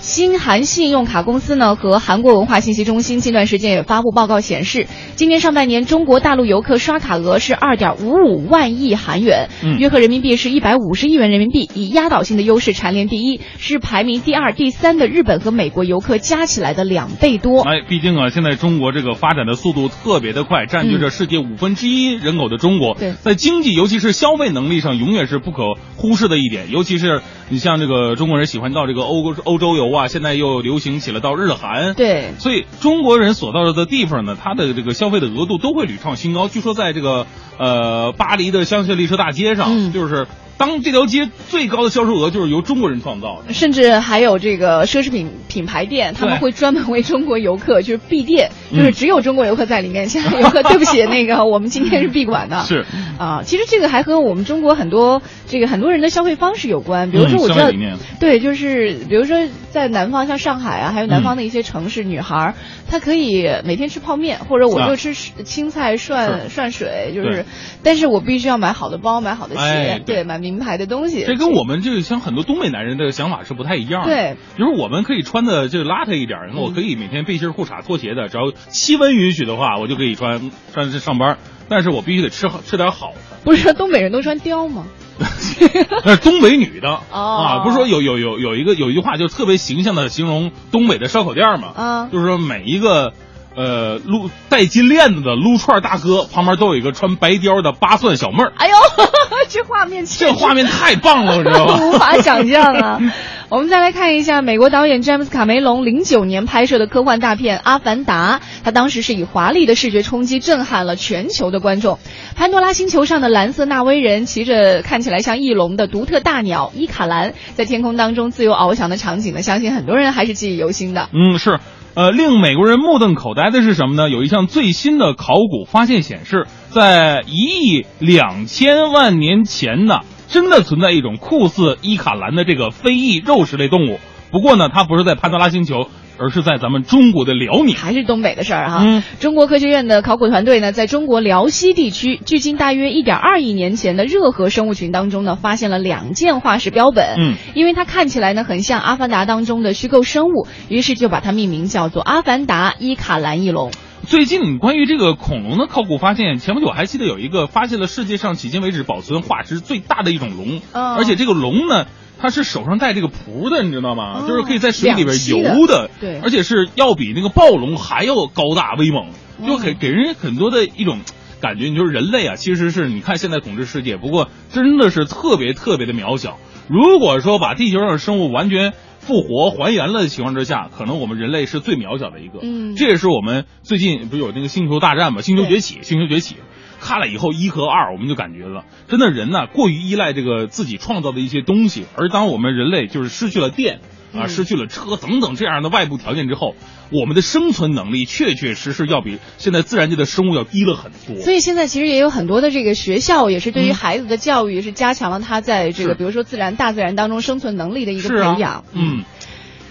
[0.03, 4.85] 新韩信用卡公司呢和韩国文化信息中心近段时间也发布报告显示，
[5.15, 9.47] 今年上半年中国大陆游客刷卡额是二点五五万亿韩元，
[9.79, 17.61] 约合人民币是一百五十亿元人民币，以压倒性的优势蝉联第一，是排名第二、第三的日本和美国游客加起来的两倍多。
[17.61, 29.92] 哎，毕竟啊，现在中国这个发展的速度特别的快，占据着世界五分之一人口的中国，在经济尤其是消费能力上永远是不可忽视的一点，尤其是你像这个中国人喜欢到这个欧欧洲游。
[29.93, 36.47] 哇，现在又流行起了到日韩，对，所以中国人所到的地方呢，它的这个消费的额度都会屡创新高。
[36.47, 37.27] 据说在这个
[37.59, 40.27] 呃巴黎的香榭丽舍大街上，就是。
[40.55, 50.07] 当这条街最高的销售额就是由中国人创造的，甚至还有这个奢侈品品牌店，他们会专门为中国游客就是闭店，就是只有中国游客在里面。
[50.07, 52.63] 现在游客对不起， 那个我们今天是闭馆的。
[52.65, 52.85] 是
[53.17, 55.23] 啊，其实这个还和我们中国很多
[55.53, 57.09] 这个很多人的消费方式有关。
[57.09, 57.71] 比如说，我知道，
[58.19, 62.53] 对，就是比如说在南方，像上海啊，还有南方的一些城市，女孩
[62.89, 67.45] 她可以每天吃泡面，或者我就吃青菜涮涮水，就是，
[67.81, 70.43] 但是我必须要买好的包，买好的鞋，对，买。
[70.43, 74.09] 名牌的东西，这跟我们这个像很多东北男人的想法是不太一样的。
[74.09, 81.37] 对，就是我们可以穿的就邋遢一点，然后我可以每天背心、裤衩、拖鞋的，只要气温允许的话，我就可以穿穿这上班。
[81.69, 83.17] 但是我必须得吃好吃点好的。
[83.45, 84.85] 不是说东北人都穿貂吗？
[86.05, 91.67] 那是东北女的啊，不是说有有有有一个有一句话就特别形象的形容东北的烧烤店嘛？
[91.75, 93.13] 啊，就是说每一个。
[93.55, 98.51] 呃，撸带金链子的撸串大哥旁边都有一个穿白貂的八蒜小妹儿。
[98.57, 98.73] 哎呦，
[99.47, 101.77] 这画面，这画面太棒了，你知道吗？
[101.85, 102.99] 无法想象啊！
[103.53, 111.99] 我们再来看一下美国导演詹姆斯卡梅隆零九年拍摄的科幻大片《阿凡达》，他当时是以华丽的视觉冲击震撼了全球的观众。
[112.35, 121.09] 潘多拉星球上的蓝色纳威人骑着看起来像翼龙的独特大鸟伊卡兰，在天空当中自由翱翔的场景呢，相信很多人还是记忆犹新的。
[121.13, 121.59] 嗯，是。
[121.93, 124.09] 呃，令美国人目瞪口呆的是什么呢？
[124.09, 129.99] 有一项最新的考古发现显示，在一亿两千万年前呢，
[130.33, 133.99] 真的存在一种酷似伊卡兰的这个非裔肉食类动物。
[134.31, 135.87] 不过呢，它不是在潘多拉星球。
[136.15, 139.03] 而是在咱们中国的辽宁，还是东北的事儿哈。
[139.19, 147.15] 中国科学院的考古团队呢，在中国辽西地区，距今大约一点二亿年前的热河生物群当中呢，发现了两件化石标本。
[147.17, 153.71] 嗯，因为它看起来呢，很像《阿凡达》当中的虚构生物，于是就把它命名叫做阿凡达伊卡兰翼龙。
[154.13, 161.87] 最近关于这个恐龙的考古发现，前不久还记得有一个发现了世界上迄今为止保存化石最大的一种龙，而且这个龙呢。
[162.19, 164.27] 它是手上带这个蹼的，你知道吗？
[164.27, 169.07] 就是可以在水里边游的，对，而且是要比那个暴龙还要高大威猛，
[169.47, 170.99] 就给给人很多的一种
[171.41, 171.65] 感觉。
[171.65, 176.37] 你就是人类啊，其实是你看现在统治世界，不过真的是特别特别的渺小。
[176.67, 178.73] 如果说把地球上的生物完全
[179.05, 182.39] 复活还原了的情况之下，可能我们人类是最渺小的一个。
[182.41, 185.21] 嗯，这也是我们最近不是有那个星球大战嘛？
[185.21, 186.37] 星球崛起，星球崛起。
[186.79, 193.79] 看了以后，一和二，我们就感觉了，真的人呢过于依赖这个自己创造的一些东西，而当我们人类就是失去了电
[194.13, 196.55] 啊，失去了车等等这样的外部条件之后，
[196.91, 201.21] 我们的生存能力确确实实要比现在自然界的生物要低了很多。
[201.23, 208.63] 所以现在其实也有很多的这个学校，也是对于孩子的教育是加强了他在这个比如说自然大自然当中生存能力的一个培养。
[208.73, 209.03] 嗯，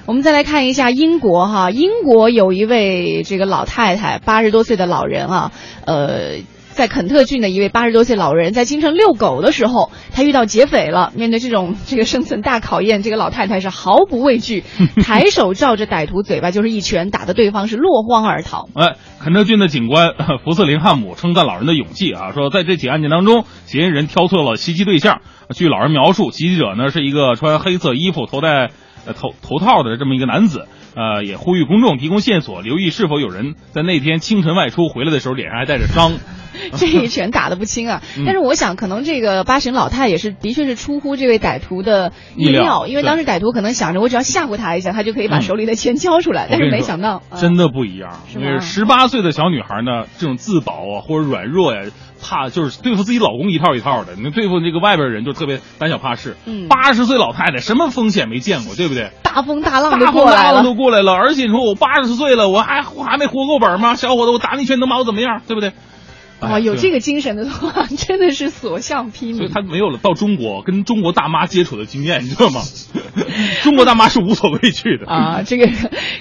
[0.07, 5.53] 我们再来看一下英国哈，英国有一位这个老太太，八十多岁的老人啊，
[5.87, 6.39] 呃。
[6.73, 11.13] 在肯特郡的一位八十多岁老人在清晨遛狗的时候，他遇到劫匪了。
[11.15, 14.65] 面对这种 这个生存大考验，这个老太太是毫不畏惧，
[15.03, 18.69] 抬手照着歹徒嘴巴就是一拳，打得对方是落荒而逃。
[18.75, 20.13] 哎，肯特郡的警官
[20.45, 25.21] 福瑟林汉姆称赞老人的勇气啊，说在这起案件当中，嫌疑人挑错了袭击对象。
[25.55, 28.71] 据老人描述，袭击者呢是一个穿黑色衣服、头戴
[29.07, 30.67] 呃头头套的这么一个男子。
[30.95, 36.13] 呃，也呼吁公众提供线索，留意是否有人在那天清晨外出回来的时候脸上还带着伤。
[36.77, 38.03] 这一拳打得不轻啊。
[38.27, 48.21] 但是我想，可能这个八旬老太也是的确是出乎这位歹徒的意料，因为当时歹徒可能想着我只要吓唬他一下，他就可以把手里的钱交出来，但是没想到真的不一样。
[48.35, 51.83] 因为十八岁的小女孩呢，这种自保啊或者软弱呀。
[52.25, 56.37] 怕就是对付自己老公一套一套的，你对付这个外边人就特别胆小怕事。
[56.47, 59.11] 嗯，八十岁老太太什么风险没见过，对不对？
[59.25, 63.97] 大风大浪大风大浪都过来了，而且你说我八十岁了，我还我还没活够本吗？
[63.97, 65.43] 小伙子，我打你一拳能把我怎么样？
[65.49, 65.73] 对不对？
[66.43, 69.37] 啊，有这个精神的话，真的是所向披靡。
[69.37, 72.63] 所以他没有了到中国跟中国大妈接触的经验，你知道吗？
[73.63, 75.43] 中国大妈是无所畏惧的啊。
[75.43, 75.71] 这个，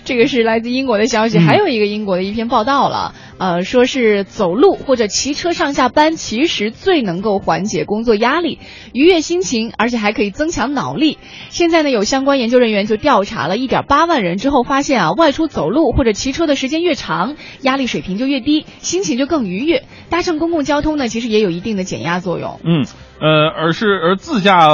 [0.05, 8.59] 这个是来自英国的消息，还有一个英国的一篇报道了，呃，说是走路或者骑车上下班，其实最能够缓解工作压力、
[8.93, 11.17] 愉悦心情，而且还可以增强脑力。
[11.49, 19.83] 现在呢，有相关研究人员就调查了一点八万人之后，发现啊，外出走路或者骑车的时间越长，压力水平就越低，心情就更愉悦。
[20.11, 22.59] 搭乘公共交通呢，其实也有一定的减压作用。
[22.63, 22.85] 嗯，
[23.19, 24.67] 呃，而是而自驾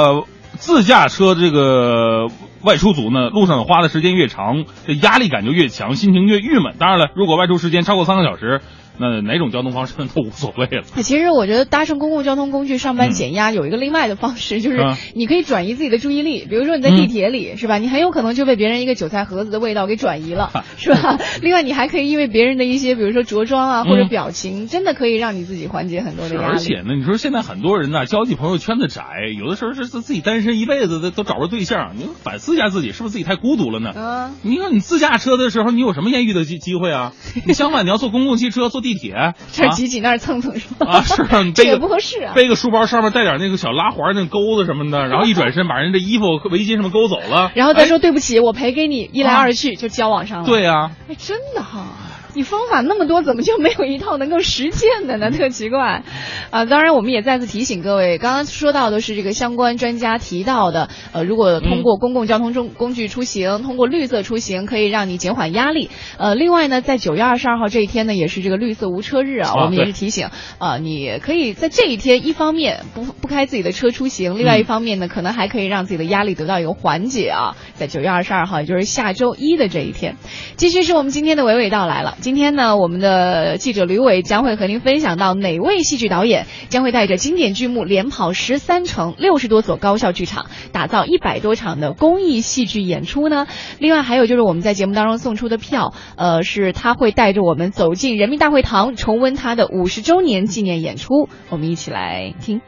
[0.56, 2.26] 自驾车这个
[2.62, 6.74] 外出族呢，路上花的时间越长，这压力感就越强，心情越郁闷。
[6.78, 8.60] 当然了，如果外出时间超过三个小时。
[9.00, 10.82] 那哪种交通方式 都无所谓了。
[11.02, 14.78] 其实我觉得搭乘公共交通工具上班减压有一个另外的方式，就是
[15.14, 16.46] 你可以转移自己的注意力。
[16.48, 17.78] 比如说你在地铁里，是吧？
[17.78, 21.18] 你很有可能就被别人一个韭菜盒子的味道给转移了，是吧？
[21.42, 26.46] 另外你还可以因为别人的一些，比如说着装啊或者表情，真的可以让你自己缓解很多的压力。
[26.46, 29.02] 而且呢，你说现在很多人呢，交际朋友圈子窄，
[29.38, 33.92] 有的时候是自己单身一辈子的都找不着对象，你反思一下自己，是不是自己太孤独了呢？
[33.96, 34.34] 嗯。
[34.42, 37.12] 你说你自驾车的时候，你有什么艳遇的机机会啊？
[37.46, 39.34] 你相反，你要坐公共汽车、坐地铁。
[39.52, 40.86] 这挤挤那儿蹭蹭是吧？
[40.86, 42.32] 啊，是 这也不合适啊。
[42.34, 50.46] 背个书包，上面带点那个小拉环那钩子什么的，然后一转身把人的衣服、围巾什么勾走了，然后再说对不起，我赔给你，一来二去就交往上了。
[50.46, 51.86] 对呀，哎，真的哈。
[52.34, 55.30] 你方法那么多，怎么就没有一套能够实践的呢？
[55.30, 56.02] 特奇怪，
[56.50, 56.64] 啊！
[56.66, 65.90] 当然，我们也再次提醒各位，刚刚说到的是这个相关专家提到的，呃，如果通过公共交通中工具出行，通过绿色出行，可以让你减缓压力。
[66.18, 70.28] 呃，另外呢，在九月二十二号这一天呢，也是这个绿色无车日啊，我们也是提醒
[70.58, 77.56] 啊，你可以在这一天，一方面不不开自己的车出行，另外一方面呢，可能还可以让自己的压力得到一个缓解啊。
[77.74, 80.16] 在九月二十二号，也就是下周一的这一天，
[80.56, 82.16] 继续是我们今天的娓娓道来了。
[82.28, 93.46] 今天呢，我们的记者吕伟将会和您分享到哪位戏剧导演将会带着经典剧目连跑十三城、六十多所高校剧场，打造一百多场的公益戏剧演出呢？
[93.78, 101.30] 另外还有就是我们在节目当中送出的票，呃，是他会带着我们走进人民大会堂，重温他的五十周年纪念演出。
[101.48, 102.60] 我们一起来听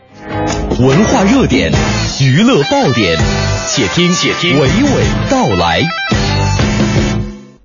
[0.81, 1.71] 文化热点、
[2.23, 3.19] 娱乐爆点，
[3.69, 5.83] 且听且听娓娓道来。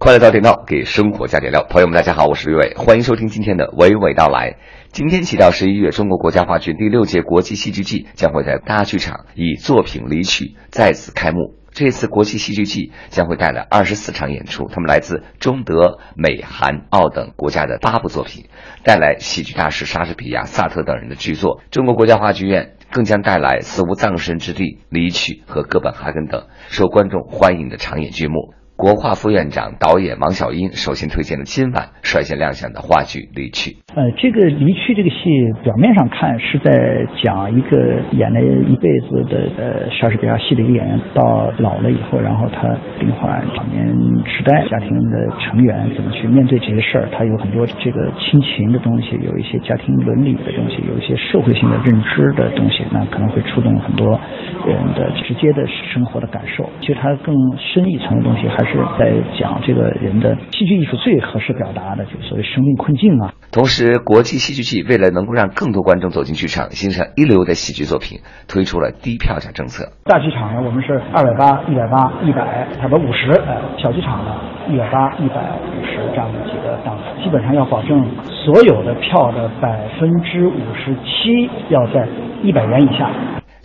[0.06, 1.66] 快乐到点到，给生活加点料。
[1.68, 4.58] 朋友们，大家好，我是吕伟，欢迎收听今天的娓娓道来。
[4.92, 11.56] 今天起到十一月，中国国家话剧第六届国际戏剧季将会在大剧场以作品离去再次开幕。
[11.72, 18.46] 这次国际戏剧季将会带来二十四场演出，他们来自中德美韩澳等国家的八部作品，
[18.84, 21.64] 带来喜剧大师莎士比亚、萨特等人的剧作。
[21.72, 28.54] 中国国家话剧院更将带来《死无葬身之地》《离去》和《哥本哈根》等受观众欢迎的长演剧目。
[28.76, 33.72] 国画副院长、导演王小英首先推荐了今晚率先亮相的话剧《离去》。
[33.96, 35.32] 呃，这个《离去》这个戏，
[35.64, 42.68] 表面上看是在讲一个演了一辈子的呃莎士比亚戏的一个演员，到老了以后，然后他
[43.00, 43.88] 病患、老年
[44.28, 47.08] 痴呆，家庭的成员怎么去面对这些事儿？
[47.16, 54.20] 他有很多这个亲情的东西，有一些家庭伦理的东西，有一些社会性的认知的东西，那可能会触动很多
[54.68, 56.68] 人的直接的生活的感受。
[56.82, 58.65] 其实它更深一层的东西还。
[58.66, 63.34] 是在讲这个人的戏剧艺术最合适表达的，就是所谓生命困境啊。
[63.52, 69.86] 同时，国际戏剧季为了能够让更多观众走进剧场欣赏一流的喜剧作品，推出了低票价政策。
[70.06, 73.32] 大剧场呢，我们是二百八、一百八、一百，差不多五十。
[73.46, 74.36] 呃，小剧场呢，
[74.68, 82.08] 一百八、一百五十这样的几个档次，基本上要保证所有的票的百分之五十七要在
[82.44, 83.10] 一百元以下。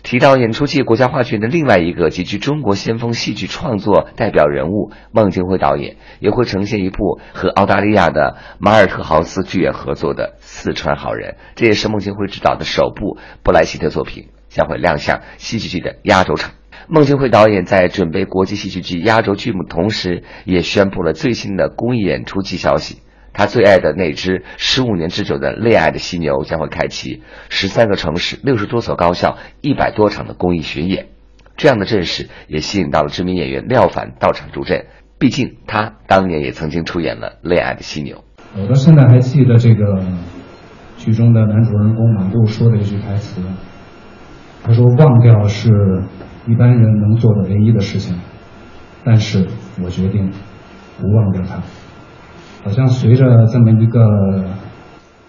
[0.03, 16.51] 提到演出季国家话剧院的另外一个极具中国先锋戏剧创作代表人物孟京辉导演，也会呈现一部和澳大利亚的马尔特豪斯剧院合作的《四川好人》，这也是孟京辉执导的首部布莱希特作品，将会亮相戏剧季的压轴场。
[16.87, 23.01] 孟京辉导演在准备国际戏剧季压轴剧目同时，也宣布了最新的公益演出季消息。
[23.33, 31.07] 他最爱的那只十五年之久的恋爱的犀牛将会开启十三个城市、六十多所高校、一百多场的公益巡演，
[31.57, 34.85] 这样的阵势也吸引到了知名演员廖凡到场助阵。
[35.17, 38.17] 毕竟他当年也曾经出演了《恋爱的犀牛》。
[38.59, 40.03] 我到现在还记得这个
[40.97, 43.41] 剧中的男主人公马路说的一句台词，
[44.63, 45.69] 他说：“忘掉是
[46.47, 48.19] 一般人能做的唯一的事情，
[49.05, 49.47] 但是
[49.83, 50.31] 我决定
[50.99, 51.61] 不忘掉他。”
[52.63, 54.45] 好像随着这么一个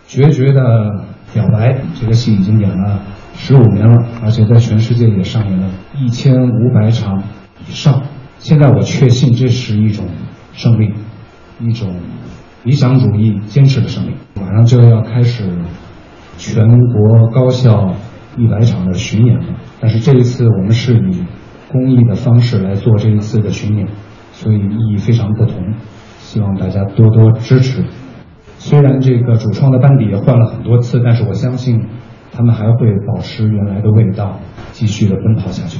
[0.06, 3.00] 决绝的表白，这个戏已经演了
[3.34, 5.68] 十五年了，而且在全世界也上演了
[5.98, 7.22] 一千五百场
[7.66, 8.02] 以上。
[8.38, 10.04] 现在我确信这是一种
[10.52, 10.92] 胜利，
[11.60, 11.88] 一种
[12.64, 14.14] 理想主义坚持的胜利。
[14.38, 15.48] 马上就要开始
[16.36, 17.94] 全国高校
[18.36, 21.24] 一百场的巡演了，但是这一次我们是以
[21.70, 23.88] 公益的方式来做这一次的巡演，
[24.32, 25.72] 所以意义非常不同。
[26.32, 27.84] 希望大家多多支持。
[28.56, 31.88] 虽然这个主创的班底也换了很多次，但是我相信
[32.32, 34.40] 他们还会保持原来的味道，
[34.72, 35.78] 继续的奔跑下去。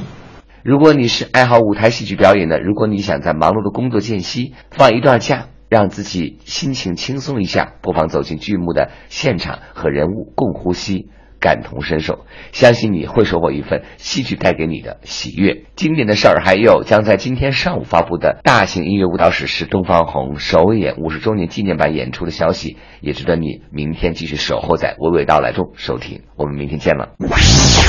[0.61, 11.09] 如果你是爱好舞台戏剧表演的，如果你想在忙碌的工作间隙放一段假，让自己心情轻松一下，不妨走进剧目的现场，和人物共呼吸。
[11.43, 15.65] 感同身受，相信你会收获一份戏剧带给你的喜悦。
[15.75, 26.21] 经典的事儿，还有将在今天上午发布的大型音乐舞蹈史诗《东方红》首演五十周年纪念版演出的消息，也值得你明天继续守候在娓娓道来中收听。
[26.37, 27.09] 我们明天见了。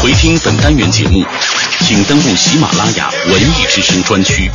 [0.03, 1.25] 回听本单元节目，
[1.79, 4.51] 请登录喜马拉雅文艺之声专区。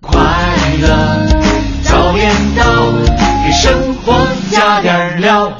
[0.00, 0.20] 快
[0.82, 1.26] 乐
[1.82, 2.64] 早点到，
[3.16, 4.14] 给生活。
[4.50, 5.52] 加点料。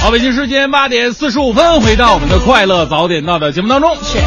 [0.00, 3.94] 好，北京时间八点四十五分，回到我们的快乐早点到的节目当中。
[4.02, 4.18] 是。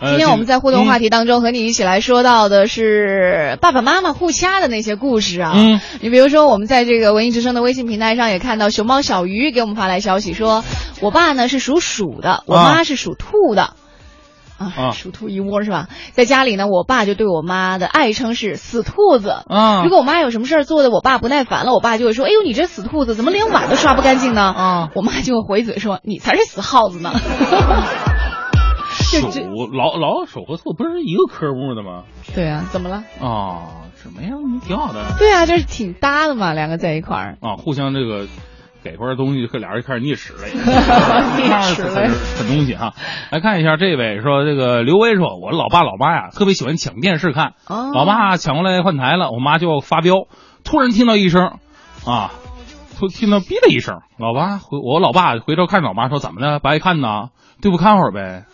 [0.00, 5.52] 今天我们在互动话题当中和你一起来说到的是爸爸妈妈互掐的那些故事啊。
[5.54, 5.80] 嗯。
[6.00, 10.62] 你比如说，我们在这个文艺之声的微信平台上也看到熊猫小鱼给我们发来消息说，
[11.00, 13.74] 我爸呢是属鼠的，我妈是属兔的。
[14.58, 15.88] 啊，属兔一窝是吧？
[16.12, 19.30] 在家里呢，我爸就对我妈的爱称是“死兔子”。
[19.48, 27.12] 啊，如果我妈有什么事儿做的我爸不耐烦了，我爸就会说：“哎呦，你这死兔子，怎么连碗都刷不干净呢？”啊，我妈就会回嘴说：“你才是死耗子呢。
[29.14, 29.28] ”鼠
[29.72, 32.04] 老老鼠和兔不是一个科目的吗？
[32.34, 33.04] 对啊，怎么了？
[33.20, 34.30] 啊，什么呀？
[34.66, 35.04] 挺好的。
[35.18, 38.26] 对啊，就是挺搭的嘛，两个在一块儿啊，互相这个。
[38.84, 40.40] 给块东西，和俩人开始啮齿了，
[41.40, 41.94] 啮齿了，
[42.36, 42.92] 啃东西哈。
[43.30, 47.54] 来看一下这位说，这个刘威说，我老爸老妈呀，特别喜欢抢电视看。
[47.66, 50.28] 老爸抢过来换台了，我妈就发飙。
[50.62, 51.58] 突然听到一声，
[52.06, 52.32] 啊，
[52.98, 56.58] 突听到哔的一声，老爸回我老爸回头看老妈说，怎么的？
[56.58, 57.30] 不爱看呢？
[57.62, 58.44] 对不看会儿呗。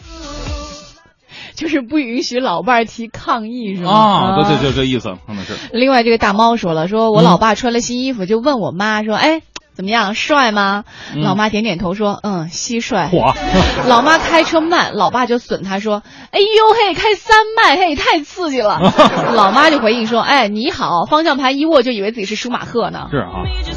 [1.55, 3.91] 就是不允许老伴儿提抗议是吗？
[3.91, 5.55] 啊，对对，就这意思，可能是。
[5.73, 9.43] 另外，这个大猫说了，说我老爸穿了新衣服，就问我妈说，哎。
[9.81, 10.85] 怎么样，帅吗？
[11.23, 13.35] 老妈点点头说：“嗯，蟋蟀。”嚯！
[13.89, 16.03] 老妈开车慢，老爸就损他说
[16.33, 18.79] ：“哎呦嘿，开三迈嘿，太刺激了。
[19.33, 23.31] ”老妈就回应说：“哎，你好，方向盘一握就以为自己是舒马赫呢。”是啊，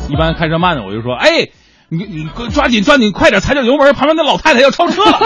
[0.09, 1.47] 一般开车慢的我就说：“哎，
[1.87, 5.19] 你你抓紧抓紧，快点踩脚油门，旁边那老太太要超车了。”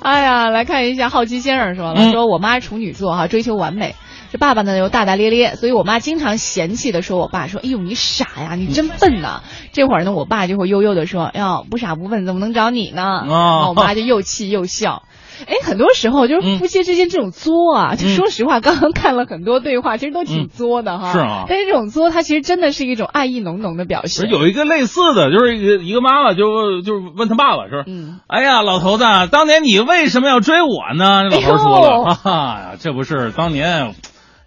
[0.00, 3.96] 哎呀，来看一下，好奇先生说了：“说我妈是处女座哈，追求完美。”
[4.32, 9.42] 这爸爸呢又大大咧咧，所以我妈经常嫌弃的说：“我爸说，哎呦你傻呀，你真笨呐。
[9.72, 15.02] ”这会儿呢，我爸就会悠悠的说：“哎呀，不傻不笨，怎么能找你呢？”啊，我妈就又气又笑。
[15.46, 21.12] 哎，很多时候就是夫妻之间这种作啊，就说实话，刚刚看了很多对话，其实都挺作的哈。
[21.12, 21.44] 是啊。
[21.46, 24.30] 但是这种作，它其实真的是一种爱意浓浓的表现。
[24.30, 33.94] 有一个类似的，就是一个一个妈妈就就问他爸爸说：“嗯，哎呀，老头子，当年你为什么要追我呢？”老头说了：“哈哈呀，这不是当年。”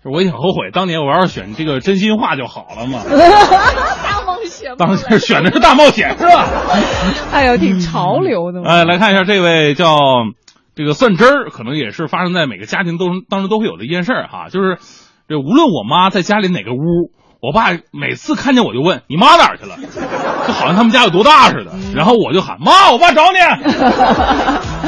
[0.04, 3.00] 我也后悔，当年我要是选这个真心话就好了嘛。
[3.10, 6.48] 大冒险，当时选的是大冒险是吧？
[7.34, 8.64] 哎呦，挺潮流的。
[8.64, 9.98] 哎，来看一下这位叫
[10.76, 14.78] 这个蒜汁儿，可能也是发生在每个家庭都当中都会有的一件事儿哈，就是
[15.28, 17.12] 这无论我妈在家里哪个屋，
[17.42, 19.76] 我爸每次看见我就问你妈哪儿去了，
[20.48, 23.40] 就好像他们家有多大似的，然后我就喊妈，我爸找你。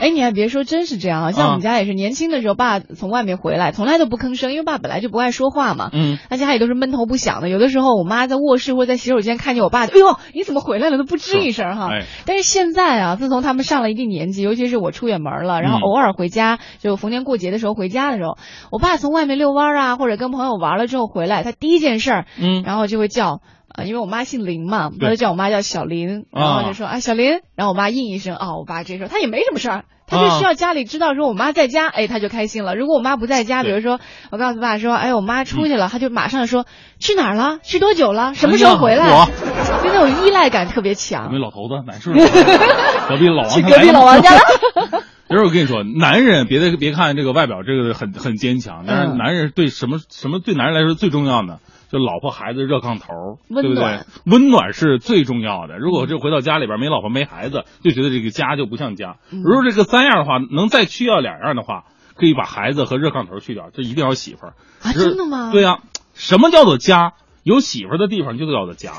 [0.00, 1.32] 哎，你还别说，真是这样啊！
[1.32, 5.90] 像我们家也是，年轻的时候，爸从外面回来，从来都不吭声，因为爸本来就不爱说话嘛。
[5.92, 7.48] 嗯，他家里都是闷头不响的。
[7.48, 10.98] 有的时候，我妈在卧室或者在洗手间看见我爸，哎呦，你怎么回来了？
[10.98, 11.90] 都不吱一声哈。
[12.24, 18.38] 但是现在啊，自从他们上了一定年纪，尤其是我出远门了，然后偶尔回家，就逢年过节的时候回家的时候，
[18.70, 23.40] 我爸从外面遛弯啊，或者跟朋友玩了之后回来，他第一件事儿，嗯，然后就会叫。
[23.68, 32.74] 啊，因为我妈姓林嘛，他就叫我妈叫小林，然后就说啊小林，然后我妈应一声啊，我爸这时候他也没什么事儿，他就需要家里知道说我妈在家，哎，他就开心了。
[32.74, 36.64] 如果我妈不在家，比如说我告诉爸说，哎，我妈出去了，他就马上说
[36.98, 39.26] 去哪儿了，去多久了，什么时候回来，
[39.82, 41.28] 就那种依赖感特别强。
[41.32, 42.12] 那老头子哪是？
[43.08, 44.40] 隔壁老王去隔壁老王家了。
[45.28, 51.58] 其实我跟你说，男人别的别看这个外表这个很很坚强，但是男人对什么什么对男人来说最重要的，
[51.90, 54.00] 就老婆孩子热炕头，对不对？
[54.24, 55.78] 温暖是最重要的。
[55.78, 59.16] 如果这回到家里边没老婆没孩子，就觉得这个家就不像家。
[59.30, 61.84] 如果这个三样的话，能再去掉两样的话，
[62.14, 64.92] 可以把孩子和热炕头去掉，这一定要媳妇儿啊？
[64.92, 65.50] 真的吗？
[65.52, 65.78] 对呀，
[66.14, 67.14] 什么叫做家？
[67.46, 68.94] 有媳妇的地方就叫做家，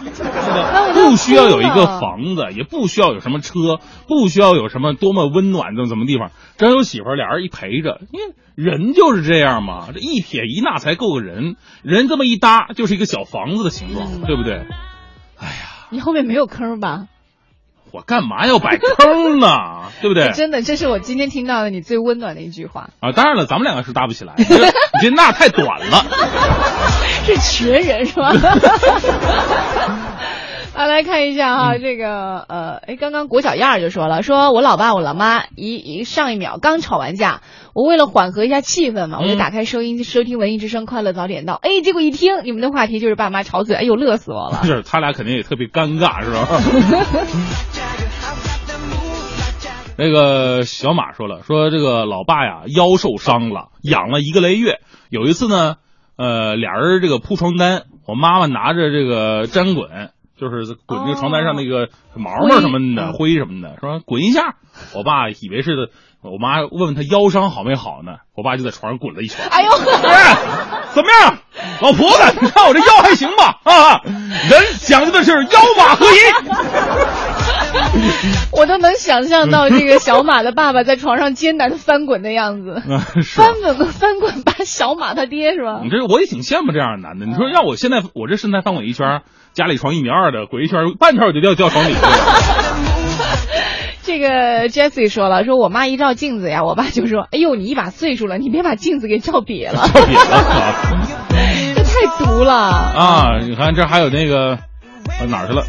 [0.95, 14.53] 不需要有一个房子，也不需要有什么车，不需要有什么多么温暖的什么地方，只要有媳妇俩人一陪着，因为人就是这样嘛，这一撇一捺才够个人，人这么一搭就是一个小房子的形状，对不对？
[15.37, 17.07] 哎呀，你后面没有坑吧？
[17.91, 19.91] 我干嘛要摆坑呢？
[20.01, 20.31] 对不对？
[20.33, 23.11] 真的，这是我今天听到的你最温暖的一句话啊！
[23.13, 26.05] 当然了，咱们两个是搭不起来，你这那太短了，
[27.25, 28.31] 是瘸人是吧？
[30.77, 37.41] 啊，来看一下哈，这个呃，哎，刚刚裹脚丫就说了，说我老爸我老妈一一上一秒刚吵完架，
[37.73, 44.61] 我为了缓和一下气氛嘛，我就打开收音机收听文艺之声快乐早点到，哎，结果一听你们的话题就是爸妈吵嘴，哎呦，乐死我了。
[44.65, 46.47] 是他俩肯定也特别尴尬，是吧？
[49.97, 54.79] 那个小马说了，说这个老爸呀腰受伤了，养了一个来月，
[55.09, 55.77] 有一次呢，
[56.17, 60.11] 呃，俩人这个铺床单，我妈妈拿着这个粘滚。
[60.37, 64.55] 就是滚这个床单上那个毛毛什么的灰什么的，说滚一下。
[64.95, 65.89] 我爸以为是，
[66.31, 68.17] 我妈问问他腰伤好没好呢？
[68.35, 69.45] 我爸就在床上滚了一圈。
[69.49, 69.69] 哎呦，
[70.93, 71.37] 怎么样，
[71.81, 72.23] 老婆子？
[72.41, 73.59] 你看我这腰还行吧？
[73.63, 76.17] 啊，人讲究的是腰马合一。
[78.51, 82.81] 我都能想象到这个小马的爸爸在床上艰难的翻滚的样子。
[83.23, 85.81] 翻滚翻滚把小马他爹是吧？
[85.83, 87.25] 你这我也挺羡慕这样的男的。
[87.25, 89.21] 你说让我现在我这身材翻滚一圈。
[89.53, 91.95] 家里床一米二的滚一圈，半圈我就掉掉床里。
[94.07, 101.13] 这个 Jessie 说了，说我妈一照镜子呀，我爸就说：“哎呦，你一把岁数了，你别把镜子给照瘪了。”照瘪了，
[101.75, 103.39] 这 太毒了啊！
[103.41, 104.59] 你看这还有那个
[105.27, 105.61] 哪儿去了？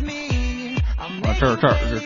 [0.96, 2.02] 啊，这儿这儿这儿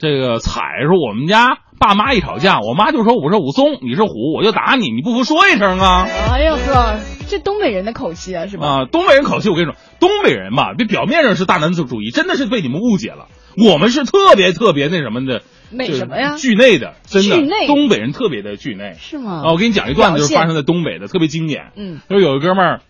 [0.00, 6.08] 这个彩说我们家爸妈一吵架，我妈就说我是武松，你是虎，我就打你，你不服说一声啊！
[6.32, 6.96] 哎呀哥。
[7.28, 8.66] 这东北人的口气啊，是吧？
[8.66, 13.28] 啊，东北人口气，我跟你说，东北人吧，这表面上是大男子主义，真的是被你们误解了。
[13.56, 16.36] 我们是特别特别那什么的，美什么呀？
[16.36, 17.36] 惧内的，真的。
[17.66, 19.42] 东北人特别的惧内，是吗？
[19.44, 21.72] 啊，我给你讲一段子，就是发生在东北的，特别经典。
[21.76, 22.00] 嗯。
[22.08, 22.80] 就有一哥们儿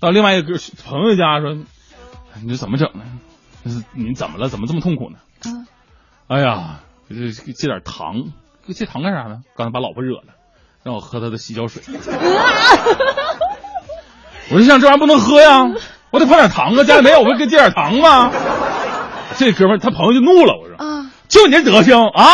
[0.00, 0.54] 到另外一个
[0.84, 1.54] 朋友家说
[2.42, 3.02] ：“你这怎么整呢？
[3.94, 4.48] 你怎么了？
[4.48, 5.18] 怎么这么痛苦呢？”
[5.50, 5.66] 啊。
[6.28, 8.32] 哎呀，这借点糖，
[8.68, 9.42] 借糖干啥呢？
[9.56, 10.34] 刚才把老婆惹了，
[10.82, 11.82] 让我喝他的洗脚水。
[14.50, 15.64] 我就想这玩意不能喝呀，
[16.10, 18.30] 我得放点糖啊，家里没有，我给借点糖吗？
[19.36, 22.24] 这哥们他朋友就怒了，我说啊，就你这德行啊，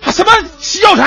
[0.00, 1.04] 还什么洗脚水？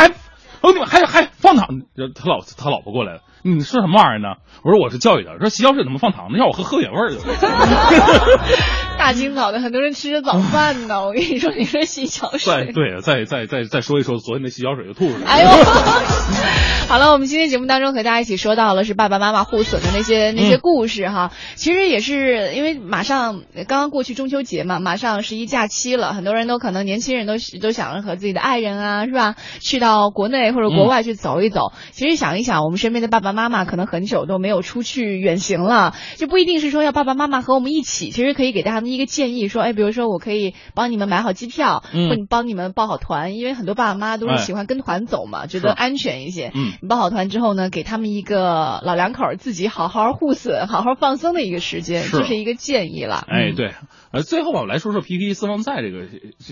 [0.61, 1.67] 哦，你还还放躺？
[2.15, 3.21] 他老他老婆过来了。
[3.43, 4.37] 你说什么玩意儿呢？
[4.63, 6.37] 我说我是教育的，说洗脚水怎么放糖呢？
[6.37, 7.17] 让我喝喝原味儿的。
[8.97, 11.05] 大清早的，很多人吃着早饭呢。
[11.05, 12.71] 我跟你说，你说洗脚水。
[12.73, 15.27] 对，再再再再说一说昨天的洗脚水就吐出来。
[15.27, 15.49] 哎呦，
[16.87, 21.31] 好了，我们今天节目当中和大家一起说到了是爸爸妈妈互损的那些那些故事哈。
[21.55, 29.35] 其实也是因为马上刚刚过去中秋节嘛，马上十一假期了，很多人都可能年轻人都都想着和自己的爱人啊，是吧？
[29.59, 31.73] 去到国内或者国外去走一走。
[31.91, 33.32] 其实想一想，我们身边的爸爸。
[33.33, 46.51] 妈妈可能很久都没有出去远行了，就不一定是说要爸爸妈妈和我们一起，其实可以给他们一个建议，说，哎，比如说我可以帮你们买好机票，或者帮你们报好团，因为很多爸爸妈妈都是喜欢跟团走嘛，觉得安全一些。
[46.53, 53.25] 嗯，你报好团之后呢，给他们一个老两口自己好好护损、好好放松的一个时间，这是一个建议了。
[53.27, 53.73] 哎，对，
[54.11, 56.07] 呃，最后吧，我来说说 P P 私房菜这个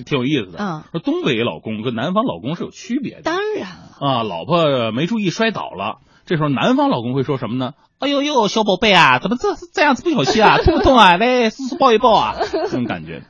[0.05, 0.57] 挺有意思的。
[0.59, 3.21] 嗯，说东北老公跟南方老公是有区别的。
[3.21, 3.97] 当然了。
[3.99, 5.99] 啊，老婆没注意摔倒了。
[6.31, 7.73] 这时候，南方老公会说什么呢？
[7.99, 10.59] 哎呦呦，小宝贝啊，怎么这这样子不小心啊？
[10.59, 11.17] 痛不痛啊？
[11.17, 12.35] 来，叔叔抱一抱啊！
[12.53, 13.23] 这种感觉，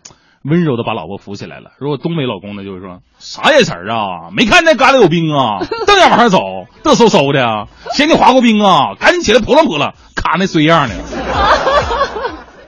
[0.44, 1.72] 温柔的把老婆扶起来了。
[1.80, 4.30] 如果东北老公呢，就是说啥眼神啊？
[4.32, 5.66] 没看那旮瘩有冰啊？
[5.88, 6.38] 瞪眼往上走，
[6.84, 8.94] 嘚嗖嗖的，嫌你滑过冰啊？
[9.00, 10.94] 赶紧起来扑棱扑棱，卡那衰样的。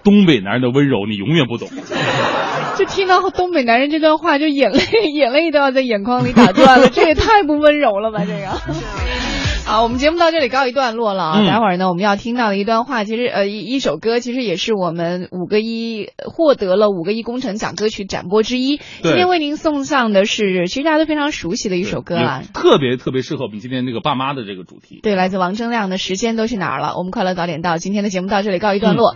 [0.03, 1.69] 东北男人的温柔，你永远不懂。
[2.75, 4.81] 就听到东北男人这段话，就眼泪
[5.13, 6.89] 眼泪都要在眼眶里打转了。
[6.89, 8.25] 这也太不温柔了吧？
[8.25, 9.32] 这个。
[9.65, 11.45] 好，我们节目到这里告一段落了啊！
[11.45, 18.77] 待会儿呢，我们要听到的一段话，其实呃一一首歌，其实也是我们五个一获得了五个一工程奖歌曲展播之一。
[19.01, 24.99] 今天为您送上的是，其实大家都非常熟悉的一首歌啊，特别特别适合我们今天这个爸妈的这个主题。
[25.01, 26.87] 对，来自王铮亮的《时间都去哪儿了》。
[26.97, 29.15] 我们快乐早点到，今天的节目到这里告一段落。